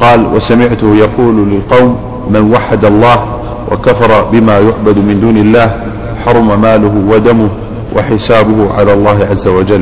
[0.00, 1.96] قال وسمعته يقول للقوم
[2.30, 3.26] من وحد الله
[3.72, 5.82] وكفر بما يعبد من دون الله
[6.28, 7.48] حرم ماله ودمه
[7.96, 9.80] وحسابه على الله عز وجل.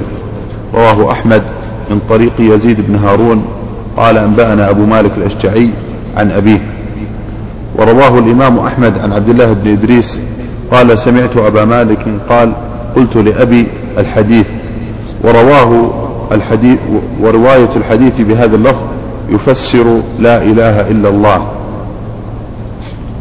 [0.75, 1.43] رواه أحمد
[1.91, 3.45] من طريق يزيد بن هارون.
[3.97, 5.71] قال أنبأنا أبو مالك الأشجعي
[6.17, 6.61] عن أبيه.
[7.79, 10.21] ورواه الإمام أحمد عن عبد الله بن إدريس.
[10.73, 12.53] قال سمعت أبا مالك قال
[12.97, 13.67] قلت لأبي
[13.99, 14.47] الحديث.
[15.25, 15.91] ورواه
[16.33, 16.79] الحديث
[17.21, 18.83] ورواية الحديث بهذا اللفظ
[19.31, 21.47] يفسر لا إله إلا الله.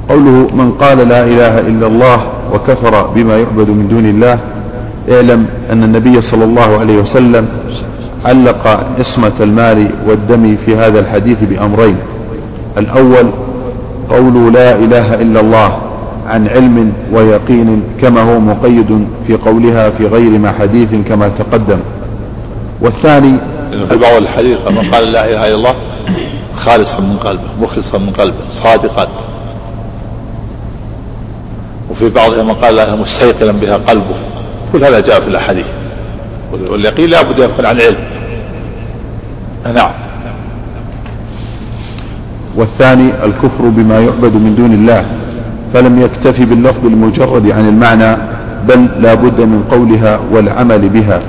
[0.10, 4.40] قوله من قال لا إله إلا الله وكفر بما يعبد من دون الله.
[5.12, 7.48] اعلم أن النبي صلى الله عليه وسلم
[8.26, 11.96] علق عصمة المال والدم في هذا الحديث بأمرين.
[12.78, 13.28] الأول
[14.10, 15.78] قول لا إله إلا الله
[16.28, 21.80] عن علم ويقين كما هو مقيد في قولها في غير ما حديث كما تقدم.
[22.82, 23.34] والثاني
[23.90, 25.76] في بعض الحديث من قال لا إله إلا الله
[26.58, 29.08] خالصا من قلبه مخلصا من قلبه صادقا.
[31.96, 34.16] وفي بعضها من قال لا مستيقنا بها قلبه.
[34.74, 35.66] كل هذا جاء في الأحاديث.
[36.70, 37.96] واليقين لابد أن يكون عن علم.
[39.76, 39.90] نعم.
[42.56, 45.06] والثاني الكفر بما يعبد من دون الله.
[45.74, 48.18] فلم يكتفي باللفظ المجرد عن المعنى
[48.68, 51.22] بل لا بد من قولها والعمل بها.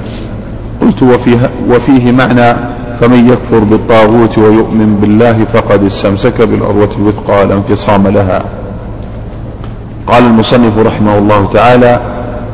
[0.80, 2.56] قلت وفيه, وفيه معنى
[3.00, 8.44] فمن يكفر بالطاغوت ويؤمن بالله فقد استمسك بالعروة الوثقى لا انفصام لها.
[10.06, 12.00] قال المصنف رحمه الله تعالى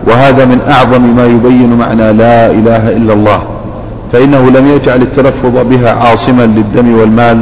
[0.06, 3.42] وهذا من أعظم ما يبين معنى لا إله إلا الله
[4.12, 7.40] فإنه لم يجعل التلفظ بها عاصما للدم والمال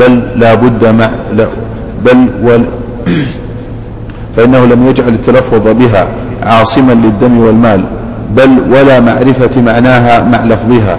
[0.00, 1.10] بل لا بد مع
[2.04, 2.64] بل ول
[4.36, 6.06] فإنه لم يجعل التلفظ بها
[6.42, 7.80] عاصما للدم والمال
[8.36, 10.98] بل ولا معرفة معناها مع لفظها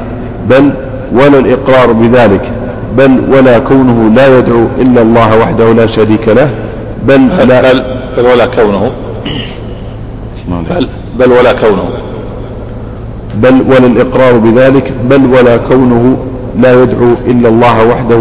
[0.50, 0.70] بل
[1.14, 2.52] ولا الإقرار بذلك
[2.98, 6.50] بل ولا كونه لا يدعو إلا الله وحده لا شريك له
[7.08, 7.84] بل لا بل,
[8.18, 8.92] بل ولا كونه.
[10.70, 10.88] بل,
[11.20, 11.90] بل ولا كونه.
[13.36, 16.18] بل ولا الإقرار بذلك بل ولا كونه
[16.60, 18.20] لا يدعو إلا الله وحده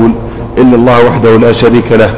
[0.58, 2.14] إلا الله وحده لا شريك له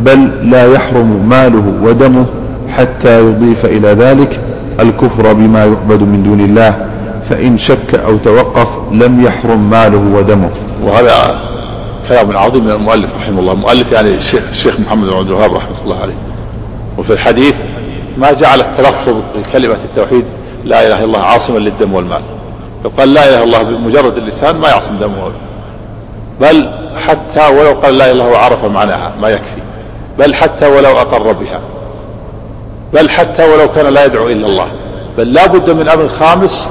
[0.00, 2.24] بل لا يحرم ماله ودمه
[2.68, 4.40] حتى يضيف إلى ذلك
[4.80, 6.86] الكفر بما يعبد من دون الله
[7.30, 10.50] فإن شك أو توقف لم يحرم ماله ودمه.
[10.84, 11.40] وهذا
[12.08, 13.52] كلام عظيم من المؤلف رحمه الله.
[13.52, 14.08] المؤلف يعني
[14.50, 16.14] الشيخ محمد بن عبد الوهاب رحمة الله عليه.
[16.98, 17.56] وفي الحديث
[18.18, 20.24] ما جعل التلفظ بكلمة التوحيد
[20.64, 22.22] لا إله إلا الله عاصما للدم والمال.
[22.84, 25.32] لو قال لا إله إلا الله بمجرد اللسان ما يعصم دمه.
[26.40, 26.70] بل
[27.06, 29.62] حتى ولو قال لا إله إلا الله وعرف معناها ما يكفي.
[30.18, 31.60] بل حتى ولو أقر بها.
[32.92, 34.68] بل حتى ولو كان لا يدعو إلا الله.
[35.18, 36.68] بل لا بد من أمر خامس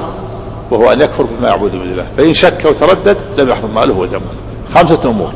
[0.70, 2.04] وهو أن يكفر بما يعبد من الله.
[2.16, 4.20] فإن شك وتردد لم يحرم ماله ودمه
[4.74, 5.32] خمسة أمور.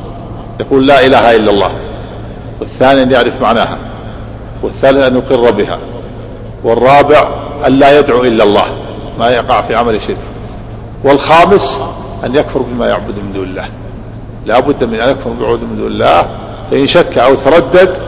[0.61, 1.71] يقول لا إله إلا الله.
[2.61, 3.79] والثاني أن يعرف معناها.
[4.63, 5.79] والثالث أن يقر بها
[6.65, 7.29] والرابع
[7.67, 8.67] أن لا يدعو إلا الله
[9.19, 10.17] ما يقع في عمل شرك
[11.05, 11.81] والخامس
[12.25, 13.69] أن يكفر بما يعبد من دون الله
[14.47, 16.27] لا بد من أن يكفر بما يعبد من دون الله
[16.71, 17.99] فإن شك أو تردد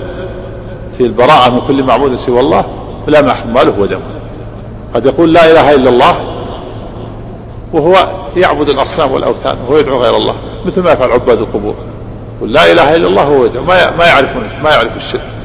[0.99, 2.65] في البراءة من كل معبود سوى الله
[3.07, 4.01] فلا محرم ماله ودمه
[4.95, 6.17] قد يقول لا إله إلا الله
[7.73, 10.35] وهو يعبد الأصنام والأوثان وهو يدعو غير الله
[10.67, 11.75] مثل ما يفعل عباد القبور
[12.37, 15.38] يقول لا إله إلا الله وهو يدعو ما ما يعرف ما يعرف الشرك.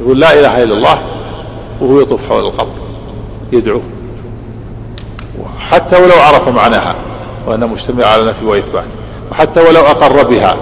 [0.00, 0.98] يقول لا إله إلا الله
[1.80, 2.72] وهو يطوف حول القبر
[3.52, 3.80] يدعو
[5.60, 6.94] حتى ولو عرف معناها
[7.46, 8.84] وأنه مجتمع على نفي وإثبات.
[9.30, 10.56] وحتى ولو أقر بها.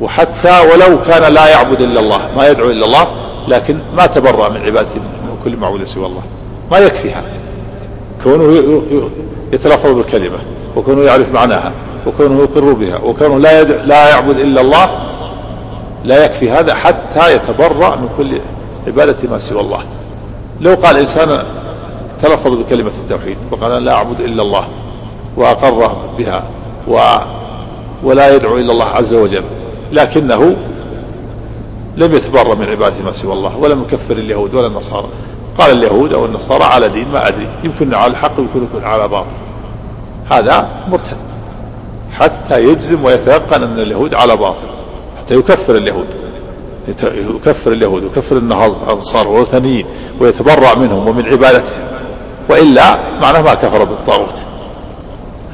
[0.00, 3.06] وحتى ولو كان لا يعبد إلا الله ما يدعو إلا الله
[3.48, 6.22] لكن ما تبرأ من عبادته من كل معبود سوى الله.
[6.70, 7.32] ما يكفي هذا
[8.24, 8.82] كونه
[9.52, 10.38] يتلفظ بالكلمة
[10.76, 11.72] وكونه يعرف معناها
[12.06, 14.90] وكونه يقر بها وكونه لا لا يعبد إلا الله
[16.06, 18.40] لا يكفي هذا حتى يتبرأ من كل
[18.86, 19.82] عبادة ما سوى الله.
[20.60, 21.44] لو قال إنسان
[22.22, 24.66] تلفظ بكلمة التوحيد وقال لا أعبد إلا الله
[25.36, 26.42] وأقر بها
[26.88, 27.00] و
[28.02, 29.44] ولا يدعو إلا الله عز وجل
[29.92, 30.56] لكنه
[31.96, 35.08] لم يتبرأ من عبادة ما سوى الله ولم يكفر اليهود ولا النصارى.
[35.58, 39.36] قال اليهود أو النصارى على دين ما أدري يمكن على الحق ويمكن يكون على باطل.
[40.30, 41.16] هذا مرتد
[42.18, 44.75] حتى يجزم ويتيقن أن اليهود على باطل.
[45.26, 46.06] حتى يكفر اليهود.
[47.14, 49.86] يكفر اليهود ويكفر النصارى والوثنيين
[50.20, 51.86] ويتبرع منهم ومن عبادتهم.
[52.48, 54.38] وإلا معناه ما كفر بالطاغوت.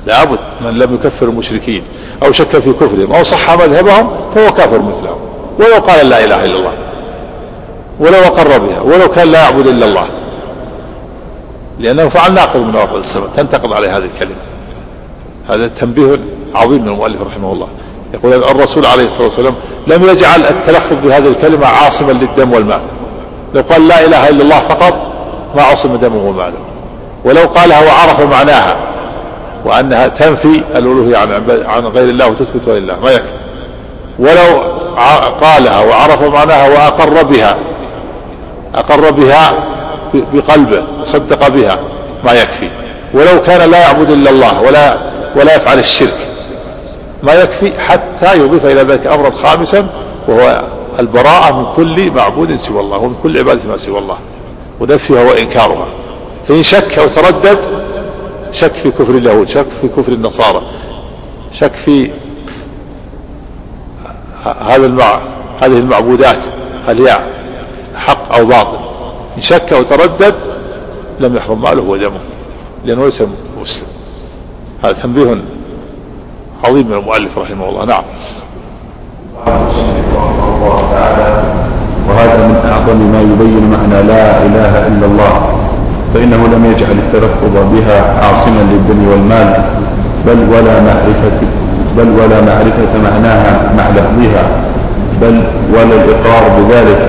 [0.07, 1.83] لابد من لم يكفر المشركين
[2.25, 5.19] أو شك في كفرهم أو صح مذهبهم فهو كافر مثلهم.
[5.59, 6.73] ولو قال لا إله إلا الله.
[8.01, 8.81] ولو أقر بها.
[8.81, 10.07] ولو كان لا يعبد إلا الله.
[11.79, 14.37] لأنه فعل ناقض من نواقض السماء تنتقض عليه هذه الكلمة.
[15.49, 16.19] هذا تنبيه
[16.55, 17.69] عظيم من المؤلف رحمه الله.
[18.15, 19.55] يقول الرسول عليه الصلاة والسلام
[19.87, 22.81] لم يجعل التلفظ بهذه الكلمة عاصما للدم والمال.
[23.55, 24.95] لو قال لا إله إلا الله فقط
[25.57, 26.59] ما عصم دمه وماله.
[27.25, 28.77] ولو قالها وعرف معناها
[29.65, 33.33] وأنها تنفي الألوهية عن, عن غير الله وتثبت لله ما يكفي.
[34.19, 34.63] ولو
[35.41, 37.57] قالها وعرف معناها وأقر بها
[38.75, 39.53] أقر بها
[40.15, 41.79] بقلبه صدق بها
[42.25, 42.69] ما يكفي.
[43.15, 44.97] ولو كان لا يعبد إلا الله ولا
[45.37, 46.32] ولا يفعل الشرك.
[47.23, 49.87] ما يكفي حتى يضيف إلى ذلك أمرا خامسا
[50.29, 50.63] وهو
[50.99, 54.19] البراءة من كل معبود سوى الله ومن كل عبادة ما سوى الله
[54.81, 55.87] ونفيها وإنكارها.
[56.49, 57.59] فإن شك أو تردد
[58.53, 60.63] شك في كفر اليهود شك في كفر النصارى
[61.53, 62.11] شك في
[64.61, 65.21] هذا المع...
[65.61, 66.39] هذه المعبودات
[66.89, 67.19] هل هي
[67.97, 68.79] حق أو باطل.
[69.37, 70.35] إن شك أو تردد
[71.21, 72.21] لم يحرم ماله ودمه
[72.85, 73.23] لأنه ليس
[73.61, 73.87] مسلم.
[74.85, 75.37] هذا تنبيه
[76.65, 77.85] عظيم من المؤلف رحمه الله.
[77.85, 78.03] نعم.
[82.09, 85.33] وهذا من أعظم ما يبين معنى لا إله إلا الله
[86.15, 89.55] فإنه لم يجعل التلفظ بها عاصما للدم والمال
[90.27, 91.39] بل ولا معرفة
[91.97, 94.45] بل ولا معرفة معناها مع لفظها
[95.21, 95.43] بل
[95.75, 97.09] ولا الإقرار بذلك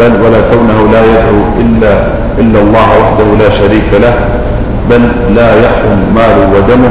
[0.00, 1.92] بل ولا كونه لا يدعو إلا
[2.38, 4.14] إلا الله وحده لا شريك له
[4.90, 5.02] بل
[5.34, 6.90] لا يحرم ماله ودمه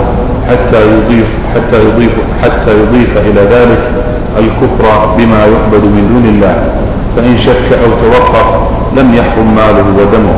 [0.50, 2.12] حتى يضيف حتى يضيف
[2.44, 3.82] حتى يضيف إلى ذلك
[4.38, 6.56] الكفر بما يعبد من دون الله.
[7.16, 8.46] فإن شك أو توقف
[8.98, 10.36] لم يحرم ماله ودمه.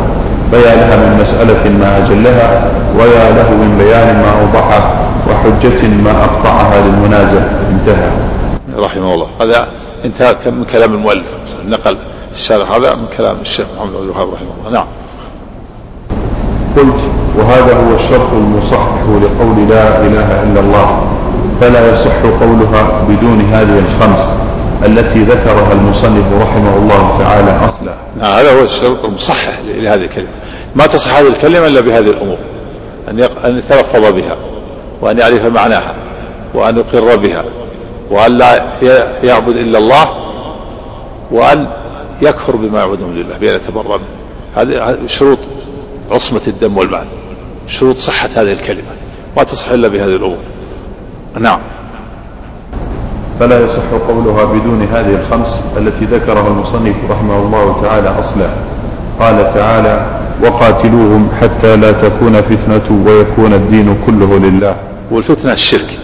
[0.51, 4.91] فيا لها من مسألة ما أجلها ويا له من بيان ما أوضحه
[5.29, 7.41] وحجة ما أقطعها للمنازع.
[7.71, 8.09] انتهى.
[8.77, 9.27] رحمه الله.
[9.41, 9.67] هذا
[10.05, 11.37] انتهى من كلام المؤلف.
[11.69, 11.97] نقل
[12.33, 14.71] الشارح هذا من كلام الشيخ محمد بن الوهاب رحمه الله.
[14.71, 14.87] نعم.
[16.77, 17.01] قلت
[17.37, 21.07] وهذا هو الشرط المصحح لقول لا إله إلا الله.
[21.61, 24.31] فلا يصح قولها بدون هذه الخمس
[24.85, 27.93] التي ذكرها المصنف رحمه الله تعالى أصلا.
[28.19, 30.27] نعم هذا هو الشرط المصحح لهذه الكلمة.
[30.75, 32.37] ما تصح هذه الكلمة إلا بهذه الأمور.
[33.09, 34.35] أن أن يتلفظ بها
[35.01, 35.93] وأن يعرف معناها
[36.53, 37.43] وأن يقر بها
[38.11, 38.63] وأن لا
[39.23, 40.07] يعبد إلا الله
[41.31, 41.67] وأن
[42.21, 43.99] يكفر بما يعبد من الله بأن يتبرأ
[44.55, 45.37] هذه شروط
[46.11, 47.05] عصمة الدم والمال.
[47.67, 48.91] شروط صحة هذه الكلمة
[49.37, 50.37] ما تصح إلا بهذه الأمور.
[51.39, 51.59] نعم.
[53.39, 58.49] فلا يصح قولها بدون هذه الخمس التي ذكرها المصنف رحمه الله تعالى أصلا.
[59.19, 60.05] قال تعالى
[60.43, 64.75] وقاتلوهم حتى لا تكون فتنة ويكون الدين كله لله.
[65.11, 65.99] والفتنة الشرك.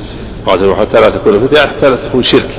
[0.45, 2.49] قاتلوا حتى لا تكون فتنة حتى لا تكون شرك.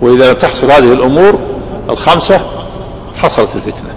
[0.00, 1.38] وإذا لم تحصل هذه الأمور
[1.88, 2.40] الخمسة
[3.16, 3.90] حصلت الفتنة.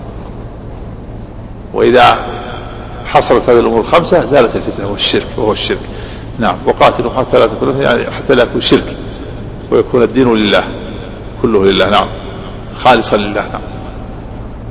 [1.73, 2.17] وإذا
[3.13, 5.79] حصلت هذه الأمور الخمسة زالت الفتنة والشرك وهو الشرك.
[6.39, 8.95] نعم وقاتلوا حتى لا تكون يعني حتى لا يكون شرك
[9.71, 10.63] ويكون الدين لله
[11.41, 12.07] كله لله نعم.
[12.83, 13.61] خالصا لله نعم.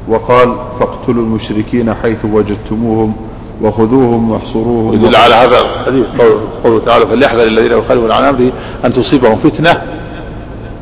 [0.09, 3.17] وقال فاقتلوا المشركين حيث وجدتموهم
[3.63, 4.95] وخذوهم واحصروهم.
[4.95, 6.07] يدل على هذا الحديث
[6.65, 8.53] قوله تعالى فليحذر الذين يخالفون عن أمره
[8.85, 9.83] أن تصيبهم فتنة.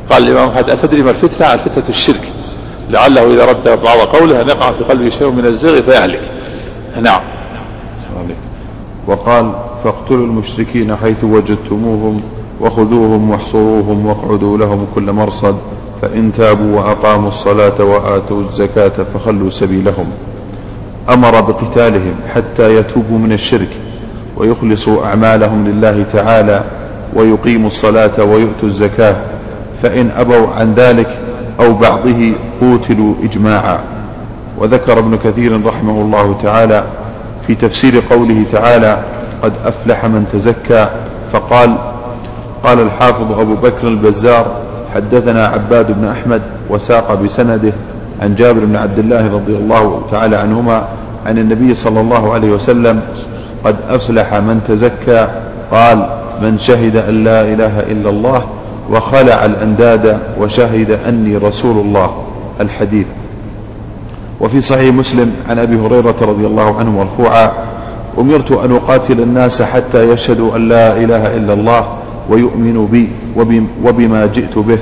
[0.09, 2.21] قال الإمام أحمد أتدري ما الفتنة؟ الفتنة الشرك.
[2.89, 6.21] لعله إذا رد بعض قوله ان يقع في قلبه شيء من الزغ فيهلك.
[7.01, 7.21] نعم.
[9.07, 9.51] وقال
[9.83, 12.21] فاقتلوا المشركين حيث وجدتموهم
[12.61, 15.55] وخذوهم واحصروهم واقعدوا لهم كل مرصد
[16.01, 20.05] فإن تابوا وأقاموا الصلاة وآتوا الزكاة فخلوا سبيلهم.
[21.09, 23.69] أمر بقتالهم حتى يتوبوا من الشرك
[24.37, 26.63] ويخلصوا أعمالهم لله تعالى
[27.13, 29.15] ويقيموا الصلاة ويؤتوا الزكاة
[29.83, 31.17] فإن أبوا عن ذلك
[31.59, 32.31] أو بعضه
[32.61, 33.79] قوتلوا إجماعا.
[34.57, 36.83] وذكر ابن كثير رحمه الله تعالى
[37.47, 38.97] في تفسير قوله تعالى
[39.43, 40.87] قد أفلح من تزكى
[41.31, 41.75] فقال
[42.63, 44.45] قال الحافظ أبو بكر البزار
[44.95, 47.73] حدثنا عباد بن أحمد وساق بسنده
[48.21, 50.83] عن جابر بن عبد الله رضي الله تعالى عنهما
[51.25, 53.01] عن النبي صلى الله عليه وسلم
[53.63, 55.27] قد أفلح من تزكى
[55.71, 56.09] قال
[56.41, 58.43] من شهد أن لا إله إلا الله
[58.91, 62.23] وخلع الأنداد وشهد أني رسول الله.
[62.61, 63.05] الحديث.
[64.41, 67.51] وفي صحيح مسلم عن أبي هريرة رضي الله عنه مرفوعا
[68.17, 71.87] أمرت أن أقاتل الناس حتى يشهدوا أن لا إله إلا الله
[72.29, 73.09] ويؤمنوا بي
[73.83, 74.77] وبما جئت به.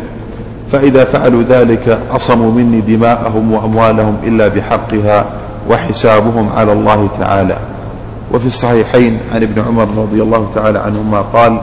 [0.71, 5.25] فإذا فعلوا ذلك عصموا مني دماءهم وأموالهم إلا بحقها
[5.69, 7.57] وحسابهم على الله تعالى.
[8.33, 11.57] وفي الصحيحين عن ابن عمر رضي الله تعالى عنهما قال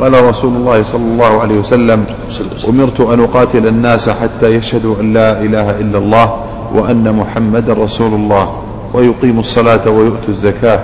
[0.00, 2.04] قال رسول الله صلى الله عليه وسلم
[2.68, 6.36] أمرت أن أقاتل الناس حتى يشهدوا أن لا إله إلا الله
[6.74, 8.56] وأن محمدا رسول الله
[8.94, 10.80] ويقيموا الصلاة ويؤتوا الزكاة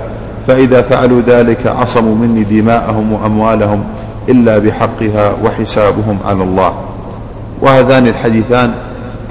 [0.46, 3.84] فإذا فعلوا ذلك عصموا مني دماءهم وأموالهم
[4.28, 6.72] إلا بحقها وحسابهم على الله.
[7.60, 8.74] وهذان الحديثان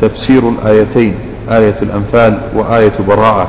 [0.02, 1.16] تفسير الآيتين
[1.50, 3.48] آية الأنفال وآية براءة.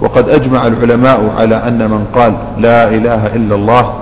[0.00, 3.92] وقد أجمع العلماء على أن من قال لا إله إلا الله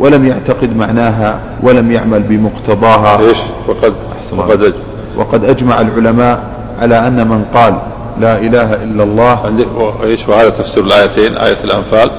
[0.00, 3.20] ولم يعتقد معناها ولم يعمل بمقتضاها.
[3.68, 3.92] وقد
[4.36, 4.74] وقد
[5.16, 7.74] وقد أجمع العلماء على أن من قال
[8.20, 9.38] لا إله إلا الله
[10.04, 12.10] إيش؟ وهذا تفسير الآيتين آية الأنفال.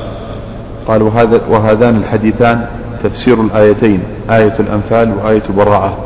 [0.87, 2.65] قال وهذا وهذان الحديثان
[3.03, 5.97] تفسير الآيتين آية الأنفال وآية براءة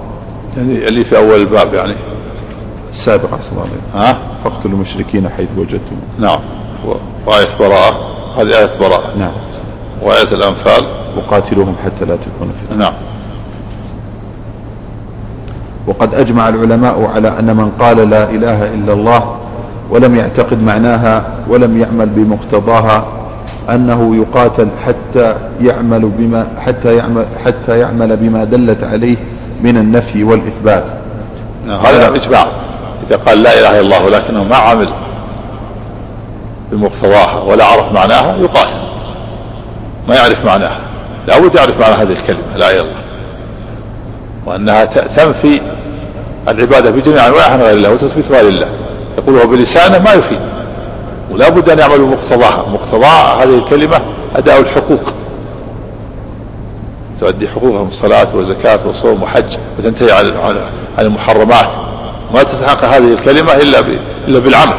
[0.57, 1.93] يعني اللي في أول الباب يعني.
[2.91, 5.95] السابق أحسن الله ها؟ فاقتلوا المشركين حيث وجدتم.
[6.19, 6.39] نعم.
[7.25, 7.99] وآية براءة.
[8.37, 9.17] هذه آية براءة.
[9.19, 9.31] نعم.
[10.01, 10.83] وآية الأنفال.
[11.17, 12.77] وقاتلوهم حتى لا تكون فتنة.
[12.77, 12.93] نعم.
[15.89, 19.35] وقد أجمع العلماء على أن من قال لا إله إلا الله
[19.89, 23.05] ولم يعتقد معناها ولم يعمل بمقتضاها
[23.69, 29.15] أنه يقاتل حتى يعمل بما حتى يعمل حتى يعمل بما دلت عليه
[29.61, 30.83] من النفي والإثبات.
[31.67, 31.79] نعم.
[31.85, 32.45] هذا إجماع.
[33.07, 34.89] إذا قال لا إله إلا الله ولكنه ما عمل
[36.71, 38.79] بمقتضاها ولا عرف معناها يقاتل.
[40.07, 40.79] ما يعرف معناها.
[41.27, 43.08] لابد يعرف معنى هذه الكلمة لا إله إلا الله.
[44.49, 45.61] وأنها تنفي
[46.47, 48.67] العبادة بجميع أنواعها عن غير الله وتثبتها لله.
[49.17, 50.39] يقولها بلسانه ما يفيد.
[51.31, 54.01] ولا بد أن يعمل بمقتضاها مقتضى هذه الكلمة
[54.35, 55.13] أداء الحقوق.
[57.19, 60.31] تؤدي حقوقها من صلاة وزكاة وصوم وحج وتنتهي عن
[60.97, 61.69] عن المحرمات.
[62.33, 63.79] ما تتحقق هذه الكلمة إلا
[64.27, 64.77] إلا بالعمل.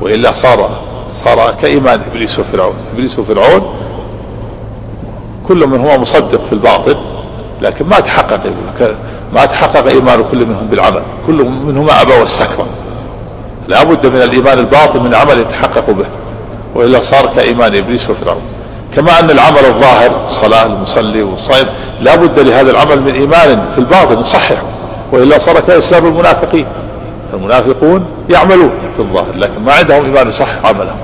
[0.00, 0.70] وإلا صار
[1.14, 2.74] صار كإيمان إبليس وفرعون.
[2.94, 3.74] إبليس وفرعون
[5.48, 6.96] كل منهما مصدق في الباطل
[7.62, 8.40] لكن ما تحقق
[9.34, 11.02] ما تحقق إيمان كل منهم بالعمل.
[11.26, 12.66] كل منهما أبى واستكبر.
[13.68, 16.06] لا بد من الإيمان الباطن من عمل يتحقق به.
[16.74, 18.42] وإلا صار كإيمان إبليس وفرعون.
[18.96, 21.66] كما أن العمل الظاهر الصلاة المصلي والصائم
[22.00, 24.62] لا بد لهذا العمل من إيمان في الباطن يصححه
[25.12, 26.66] وإلا صار كإسلام المنافقين.
[27.34, 30.96] المنافقون يعملون في الظاهر لكن ما عندهم إيمان يصحح عملهم.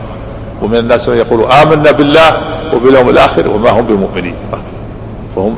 [0.62, 2.40] ومن الناس من يقول آمنا بالله
[2.74, 4.34] وباليوم الآخر وما هم بمؤمنين.
[5.36, 5.56] فهم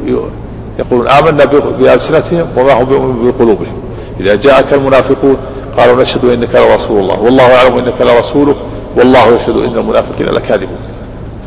[0.78, 1.44] يقولون آمنا
[1.78, 3.82] بألسنتهم وما هم بمؤمنين بقلوبهم.
[4.20, 5.36] إذا جاءك المنافقون
[5.78, 7.20] قالوا نشهد إنك لرسول الله.
[7.20, 8.54] والله يعلم إنك لرسوله
[8.96, 10.78] والله يشهد إن المنافقين لكاذبون.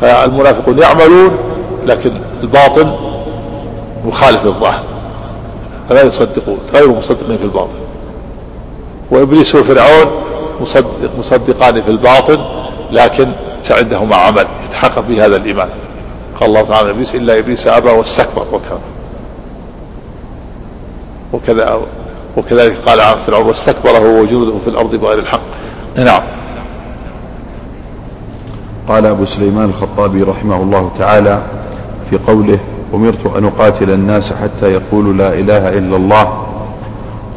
[0.01, 1.31] فالمنافقون يعملون
[1.87, 2.11] لكن
[2.43, 2.95] الباطن
[4.05, 4.83] مخالف للظاهر.
[5.89, 7.79] فلا يصدقون غير مصدقين في الباطن.
[9.11, 10.11] وإبليس وفرعون
[10.61, 12.39] مصدق مصدقان في الباطن
[12.91, 13.31] لكن
[13.71, 14.45] عندهما عمل.
[14.65, 15.69] يتحقق به هذا الإيمان.
[16.39, 18.79] قال الله تعالى إبليس إلا إبليس أبى واستكبر وكذا
[21.33, 21.79] وكذا
[22.37, 25.41] وكذلك قال عن فرعون واستكبر هو وجنوده في الأرض بغير الحق.
[25.97, 26.21] نعم.
[28.87, 31.39] قال أبو سليمان الخطابي رحمه الله تعالى
[32.09, 32.59] في قوله
[32.93, 36.47] أمرت أن أقاتل الناس حتى يقولوا لا إله إلا الله.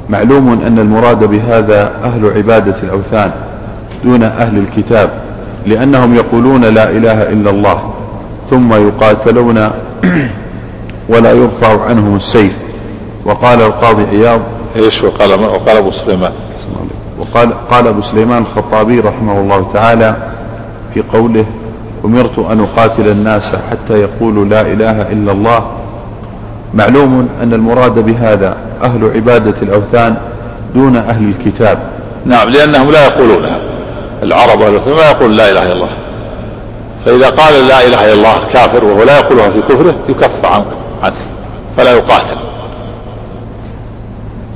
[0.08, 3.30] معلوم أن المراد بهذا أهل عبادة الأوثان
[4.04, 5.10] دون أهل الكتاب
[5.66, 7.94] لأنهم يقولون لا إله إلا الله
[8.50, 9.70] ثم يقاتلون
[11.12, 12.63] ولا يرفع عنهم السيف.
[13.24, 14.40] وقال القاضي عياض.
[14.76, 16.32] إيش وقال وقال أبو سليمان.
[17.18, 20.16] وقال قال أبو سليمان الخطابي رحمه الله تعالى
[20.94, 21.44] في قوله
[22.04, 25.70] أمرت أن أقاتل الناس حتى يقولوا لا إله إلا الله.
[26.74, 30.16] معلوم أن المراد بهذا أهل عبادة الأوثان
[30.74, 31.78] دون أهل الكتاب.
[32.26, 33.58] نعم لأنهم لا يقولونها
[34.22, 35.90] العرب أهل الوثن ما يقول لا إله إلا الله.
[37.04, 40.64] فإذا قال لا إله إلا الله كافر وهو لا يقولها في كفره يكف عنه
[41.76, 42.36] فلا يقاتل.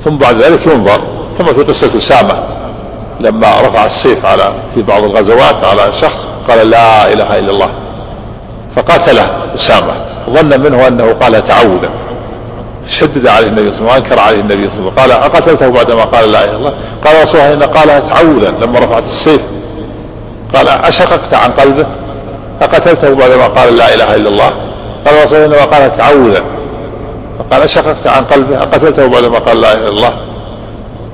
[0.05, 1.01] ثم بعد ذلك ينظر.
[1.37, 2.43] في قصة أسامة
[3.19, 7.69] لما رفع السيف على في بعض الغزوات على شخص قال لا إله إلا الله
[8.75, 9.93] فقاتله أسامة.
[10.29, 11.89] ظن منه أنه قال تعوذا
[12.87, 15.31] شدد عليه النبي صلى الله عليه وسلم وأنكر عليه النبي صلى الله عليه وسلم قال
[15.31, 16.73] اقتلته بعدما قال لا إله إلا الله.
[17.05, 19.41] قال رسول الله إن قالها تعوذا لما رفعت السيف
[20.55, 21.85] قال أشققت عن قلبه
[22.61, 24.51] اقتلته بعدما قال لا إله إلا الله.
[25.05, 26.43] قال رسول الله انما قالها تعوذا
[27.39, 30.13] فقال اشققت عن قلبه أقتلته بعدما قال لا إله إلا الله.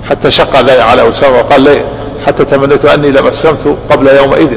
[0.09, 1.82] حتى شق ذلك على أسامة وقال لي
[2.26, 4.49] حتى تمنيت أني لم أسلمت قبل يومئذ.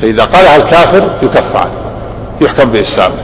[0.00, 1.70] فإذا قالها الكافر يكف عنه
[2.40, 3.14] يحكم بإسلامه.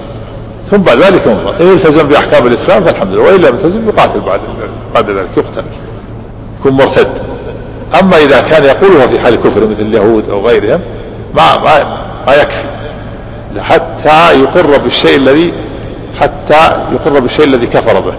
[0.70, 1.26] ثم بعد ذلك
[1.60, 3.22] ان التزم بأحكام الإسلام فالحمد لله.
[3.22, 4.40] وإن لم يلتزم يقاتل بعد
[4.94, 5.64] بعد ذلك يقتل.
[6.60, 7.18] يكون مرتد.
[8.00, 10.80] أما إذا كان يقولها في حال الكفر مثل اليهود أو غيرهم
[11.34, 12.64] ما ما ما يكفي.
[13.58, 15.52] حتى يقر بالشيء الذي
[16.20, 18.12] حتى يقر بالشيء الذي كفر به.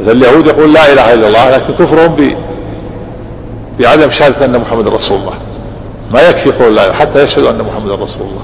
[0.00, 2.36] مثل اليهود يقول لا إله إلا الله لكن كفرهم ب
[3.80, 5.34] بعدم شهادة أن محمد رسول الله.
[6.12, 8.42] ما يكفي قول لا حتى يشهد أن محمد رسول الله.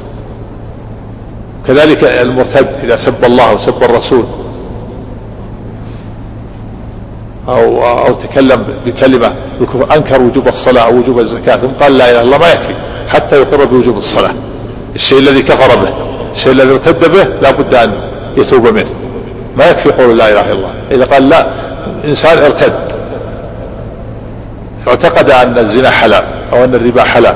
[1.66, 4.24] كذلك المرتد إذا سب الله أو سب الرسول.
[7.48, 9.32] أو أو تكلم بكلمة
[9.96, 12.74] أنكر وجوب الصلاة أو وجوب الزكاة ثم قال لا إله إلا الله ما يكفي
[13.08, 14.34] حتى يقر بوجوب الصلاة.
[14.94, 16.07] الشيء الذي كفر به.
[16.38, 17.92] الشيء الذي ارتد به لا بد أن
[18.36, 18.90] يتوب منه.
[19.56, 20.70] ما يكفي قول لا إله إلا الله.
[20.90, 21.46] إذا قال لا
[22.04, 22.92] إنسان ارتد.
[24.88, 27.34] اعتقد أن الزنا حلال أو أن الربا حلال.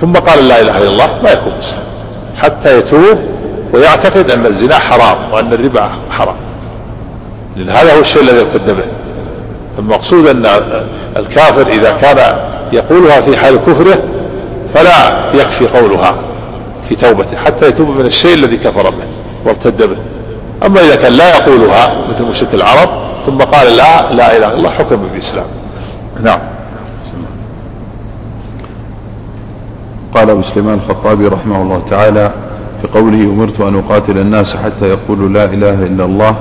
[0.00, 1.78] ثم قال لا إله إلا الله ما يكون مسلم
[2.42, 3.18] حتى يتوب
[3.72, 6.36] ويعتقد أن الزنا حرام وأن الربا حرام.
[7.56, 8.84] لأن هذا هو الشيء الذي ارتد به.
[9.78, 10.46] المقصود أن
[11.16, 12.36] الكافر إذا كان
[12.72, 13.98] يقولها في حال كفره
[14.74, 16.14] فلا يكفي قولها.
[16.88, 19.04] في توبته حتى يتوب من الشيء الذي كفر به
[19.44, 19.96] وارتد به.
[20.66, 22.88] أما إذا كان لا يقولها مثل مشرك العرب
[23.26, 25.46] ثم قال لا لا إله إلا الله حكم بالإسلام.
[26.22, 26.38] نعم.
[30.14, 32.30] قال أبو سليمان الخطابي رحمه الله تعالى
[32.82, 36.36] في قوله أمرت أن أقاتل الناس حتى يقولوا لا إله إلا الله.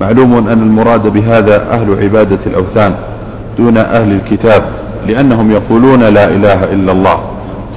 [0.00, 2.94] معلوم أن المراد بهذا أهل عبادة الأوثان
[3.58, 4.62] دون أهل الكتاب
[5.06, 7.20] لأنهم يقولون لا إله إلا الله.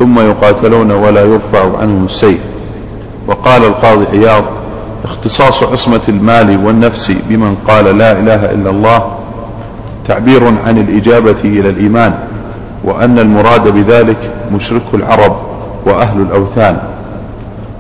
[0.01, 2.39] ثم يقاتلون ولا يرفع عنهم السيف
[3.27, 4.43] وقال القاضي عياض
[5.03, 9.11] اختصاص عصمة المال والنفس بمن قال لا إله إلا الله
[10.07, 12.13] تعبير عن الإجابة إلى الإيمان
[12.83, 14.17] وأن المراد بذلك
[14.55, 15.35] مشرك العرب
[15.85, 16.77] وأهل الأوثان.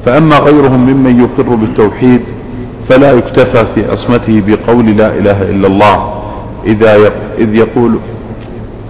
[0.05, 2.21] فأما غيرهم ممن يقر بالتوحيد
[2.89, 6.13] فلا يكتفى في عصمته بقول لا إله إلا الله
[6.65, 6.95] إذا
[7.37, 7.95] إذ يقول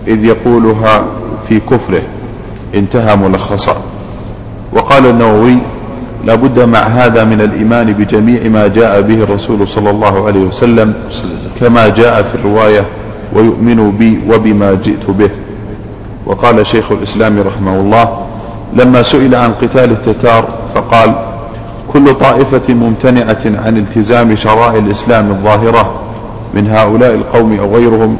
[0.07, 1.03] إذ يقولها
[1.49, 2.01] في كفره.
[2.75, 3.75] انتهى ملخصا.
[4.73, 5.57] وقال النووي
[6.25, 10.93] لا بد مع هذا من الإيمان بجميع ما جاء به الرسول صلى الله عليه وسلم
[11.59, 12.85] كما جاء في الرواية
[13.33, 15.29] ويؤمن بي وبما جئت به
[16.25, 18.17] وقال شيخ الإسلام رحمه الله
[18.73, 21.13] لما سئل عن قتال التتار فقال
[21.93, 25.91] كل طائفة ممتنعة عن التزام شرائع الإسلام الظاهرة
[26.53, 28.17] من هؤلاء القوم أو غيرهم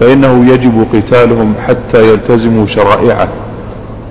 [0.00, 3.28] فإنه يجب قتالهم حتى يلتزموا شرائعه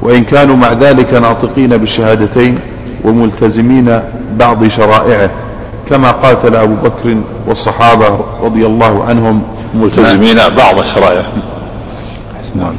[0.06, 2.60] وإن كانوا مع ذلك ناطقين بالشهادتين
[3.04, 4.00] وملتزمين
[4.40, 5.30] بعض شرائعه
[5.90, 9.42] كما قاتل أبو بكر والصحابة رضي الله عنهم
[9.74, 11.24] ملتزمين بعض الشرائع
[12.56, 12.74] نعم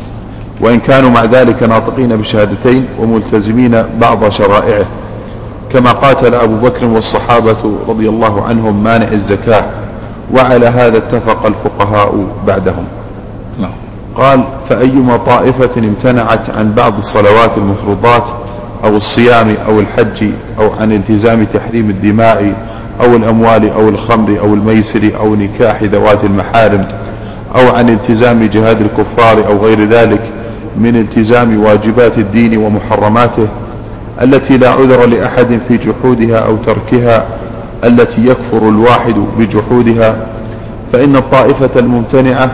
[0.61, 4.85] وإن كانوا مع ذلك ناطقين بالشهادتين وملتزمين بعض شرائعه
[5.72, 7.57] كما قاتل أبو بكر والصحابة
[7.89, 9.64] رضي الله عنهم مانع الزكاة
[10.33, 12.85] وعلى هذا اتفق الفقهاء بعدهم.
[14.18, 18.24] قال فأيما طائفة امتنعت عن بعض الصلوات المفروضات
[18.84, 22.52] أو الصيام أو الحج أو عن التزام تحريم الدماء
[23.00, 26.80] أو الأموال أو الخمر أو الميسر أو نكاح ذوات المحارم
[27.56, 30.20] أو عن التزام جهاد الكفار أو غير ذلك
[30.76, 33.46] من التزام واجبات الدين ومحرماته
[34.22, 37.24] التي لا عذر لأحد في جحودها أو تركها
[37.84, 40.16] التي يكفر الواحد بجحودها
[40.92, 42.50] فإن الطائفة الممتنعة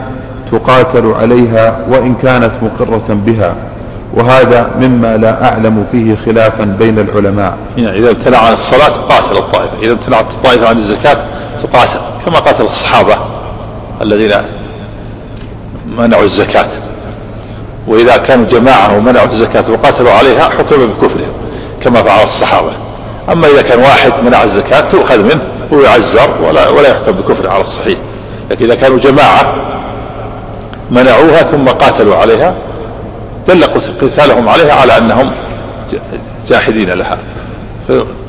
[0.53, 3.55] تقاتل عليها وإن كانت مقرة بها
[4.15, 7.57] وهذا مما لا أعلم فيه خلافا بين العلماء.
[7.77, 11.17] يعني إذا امتنع عن الصلاة تقاتل الطائفة إذا امتنعت الطائفة عن الزكاة
[11.61, 13.15] تقاتل كما قاتل الصحابة
[14.03, 14.33] الذين
[15.99, 16.69] منعوا الزكاة.
[17.89, 21.33] وإذا كانوا جماعة ومنعوا الزكاة وقاتلوا عليها حكم بكفرهم
[21.83, 22.73] كما فعل الصحابة.
[23.33, 27.99] أما إذا كان واحد منع الزكاة تؤخذ منه ويعزر ولا, ولا يحكم بكفر على الصحيح.
[28.51, 29.55] لكن إذا كانوا جماعة
[30.91, 32.55] منعوها ثم قاتلوا عليها.
[33.49, 33.65] دل
[34.03, 35.31] قتالهم عليها على أنهم
[36.49, 37.19] جاحدين لها.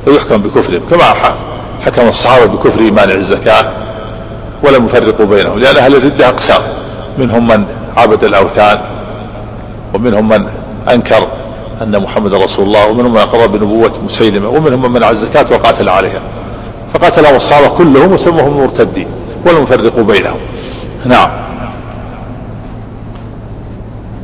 [0.06, 1.04] فيحكم بكفرهم كما
[1.86, 3.66] حكم الصحابة بكفر مانع الزكاة
[4.64, 6.62] ولم يفرقوا بينهم لأن أهل الردة أقسام.
[7.18, 7.66] منهم من
[7.98, 8.80] عبد الأوثان
[9.94, 10.48] ومنهم من
[10.94, 11.28] أنكر
[11.82, 16.22] أن محمد رسول الله ومنهم من أقر بنبوة مسيلمة ومنهم من منع الزكاة وقاتل عليها.
[16.94, 19.08] فقاتلهم الصحابة كلهم وسموهم مرتدين
[19.46, 20.40] ولم يفرقوا بينهم.
[21.06, 21.30] نعم.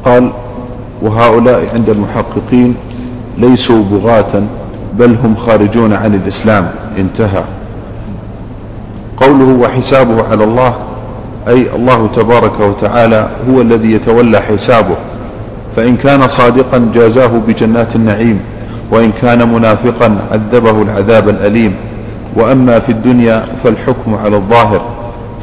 [0.06, 0.32] قال
[1.02, 2.76] وهؤلاء عند المحققين
[3.38, 4.44] ليسوا بغاة
[4.94, 6.72] بل هم خارجون عن الإسلام.
[6.98, 7.44] انتهى.
[9.18, 10.74] قوله وحسابه على الله
[11.48, 14.96] أي الله تبارك وتعالى هو الذي يتولى حسابه.
[15.76, 18.40] فإن كان صادقا جازاه بجنات النعيم
[18.92, 21.74] وإن كان منافقا عذبه العذاب الأليم.
[22.36, 24.82] وأما في الدنيا فالحكم على الظاهر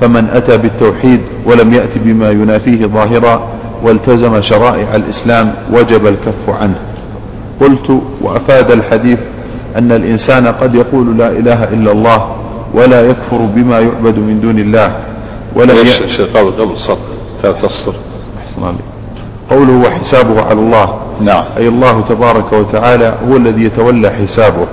[0.01, 3.43] فمن أتى بالتوحيد ولم يأت بما ينافيه ظاهرا
[3.82, 6.77] والتزم شرائع الإسلام وجب الكف عنه.
[7.61, 9.19] قلت وأفاد الحديث
[9.78, 12.36] أن الإنسان قد يقول لا إله إلا الله
[12.74, 14.93] ولا يكفر بما يعبد من دون الله
[15.55, 16.97] ولم يأت قبل قبل الصدر
[17.62, 17.94] تصدر
[18.43, 18.81] أحسن عليك.
[19.51, 20.98] قوله وحسابه على الله.
[21.20, 21.44] نعم.
[21.57, 24.66] أي الله تبارك وتعالى هو الذي يتولى حسابه.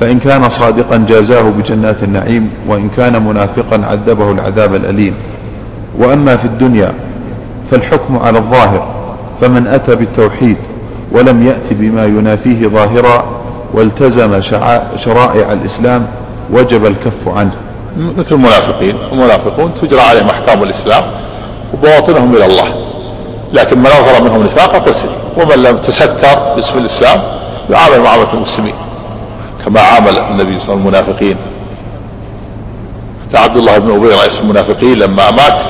[0.00, 5.14] فإن كان صادقا جازاه بجنات النعيم وإن كان منافقا عذبه العذاب الأليم.
[5.98, 6.92] وأما في الدنيا
[7.70, 8.86] فالحكم على الظاهر
[9.40, 10.56] فمن أتى بالتوحيد
[11.12, 13.24] ولم يأت بما ينافيه ظاهرا
[13.74, 14.40] والتزم
[14.96, 16.06] شرائع الإسلام
[16.52, 17.52] وجب الكف عنه.
[18.16, 18.96] مثل المنافقين.
[19.12, 21.02] المنافقون تجرى عليهم أحكام الإسلام
[21.74, 22.74] وبواطنهم إلى الله.
[23.52, 27.20] لكن من أظهر منهم نفاقا قتل ومن لم تستر باسم الإسلام
[27.70, 28.74] يعامل معاملة المسلمين
[29.64, 31.36] كما عامل النبي صلى الله عليه وسلم المنافقين.
[33.34, 35.60] عبد الله بن أبي رئيس المنافقين لما مات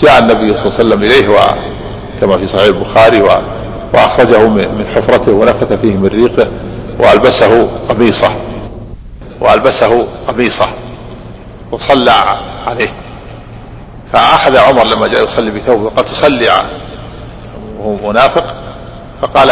[0.00, 3.22] جاء النبي صلى الله عليه وسلم إليه وكما في صحيح البخاري
[3.92, 6.48] وأخرجه من حفرته ونفث فيه من ريقه
[6.98, 8.30] وألبسه قميصه.
[9.40, 10.68] وألبسه قميصه
[11.72, 12.14] وصلى
[12.66, 12.92] عليه.
[14.12, 16.64] فأخذ عمر لما جاء يصلي بثوبه قال تصلي.
[17.78, 18.54] وهو منافق
[19.22, 19.50] فقال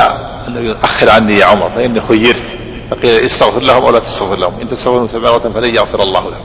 [0.48, 2.42] النبي أخر عني يا عمر فإني خيرت.
[2.90, 4.52] فقيل استغفر لهم أو لا تستغفر لهم.
[4.62, 6.42] إن تستغفروا سبعة فلن يغفر الله لهم.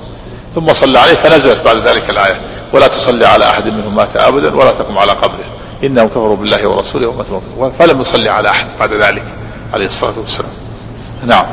[0.55, 2.41] ثم صلى عليه فنزلت بعد ذلك الآية.
[2.73, 5.45] ولا تصلي على أحد منهم مات أبدا ولا تقم على قبره.
[5.83, 9.23] إنهم كفروا بالله ورسوله وماتوا فلم يصلي على أحد بعد ذلك
[9.73, 10.51] عليه الصلاة والسلام.
[11.25, 11.45] نعم.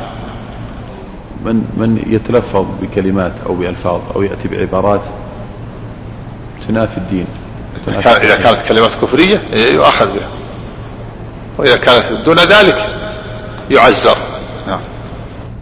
[1.45, 5.01] من من يتلفظ بكلمات أو بألفاظ أو يأتي بعبارات
[6.67, 7.27] تنافي الدين.
[7.87, 10.29] إذا كانت كلمات كفرية يؤخذ بها.
[11.57, 12.89] وإذا كانت دون ذلك
[13.71, 14.17] يعزر.
[14.67, 14.79] نعم.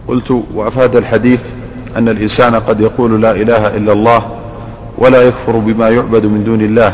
[0.08, 1.40] قلت وأفاد الحديث
[1.96, 4.22] أن الإنسان قد يقول لا إله إلا الله
[4.98, 6.92] ولا يكفر بما يعبد من دون الله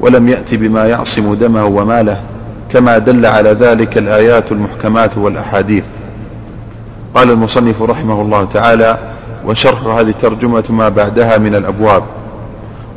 [0.00, 2.20] ولم يأتي بما يعصم دمه وماله
[2.72, 5.84] كما دل على ذلك الآيات المحكمات والأحاديث.
[7.14, 8.98] قال المصنف رحمه الله تعالى
[9.46, 12.02] وشرح هذه الترجمة ما بعدها من الأبواب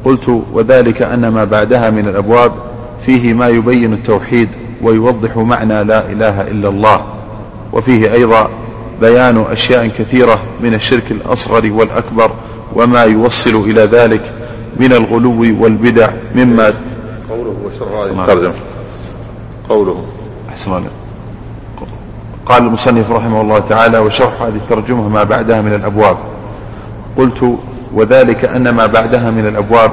[0.06, 2.52] قلت وذلك أن ما بعدها من الأبواب
[3.06, 4.49] فيه ما يبين التوحيد
[4.82, 7.02] ويوضح معنى لا إله إلا الله
[7.74, 8.49] وفيه أيضا
[9.02, 12.32] بيان أشياء كثيرة من الشرك الأصغر والأكبر
[12.73, 14.31] وما يوصل إلى ذلك
[14.79, 16.73] من الغلو والبدع مما
[17.29, 17.99] قوله وشرع
[19.69, 20.05] قوله.
[20.49, 20.89] أحسن الله
[22.45, 26.17] قال المصنف رحمه الله تعالى وشرح هذه الترجمة ما بعدها من الأبواب.
[27.17, 27.57] قلت
[27.93, 29.91] وذلك أن ما بعدها من الأبواب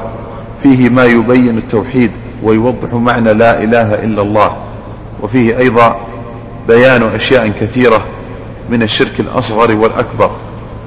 [0.62, 2.10] فيه ما يبين التوحيد
[2.42, 4.56] ويوضح معنى لا إله إلا الله
[5.22, 5.96] وفيه أيضا
[6.68, 8.04] بيان أشياء كثيرة
[8.70, 10.30] من الشرك الأصغر والأكبر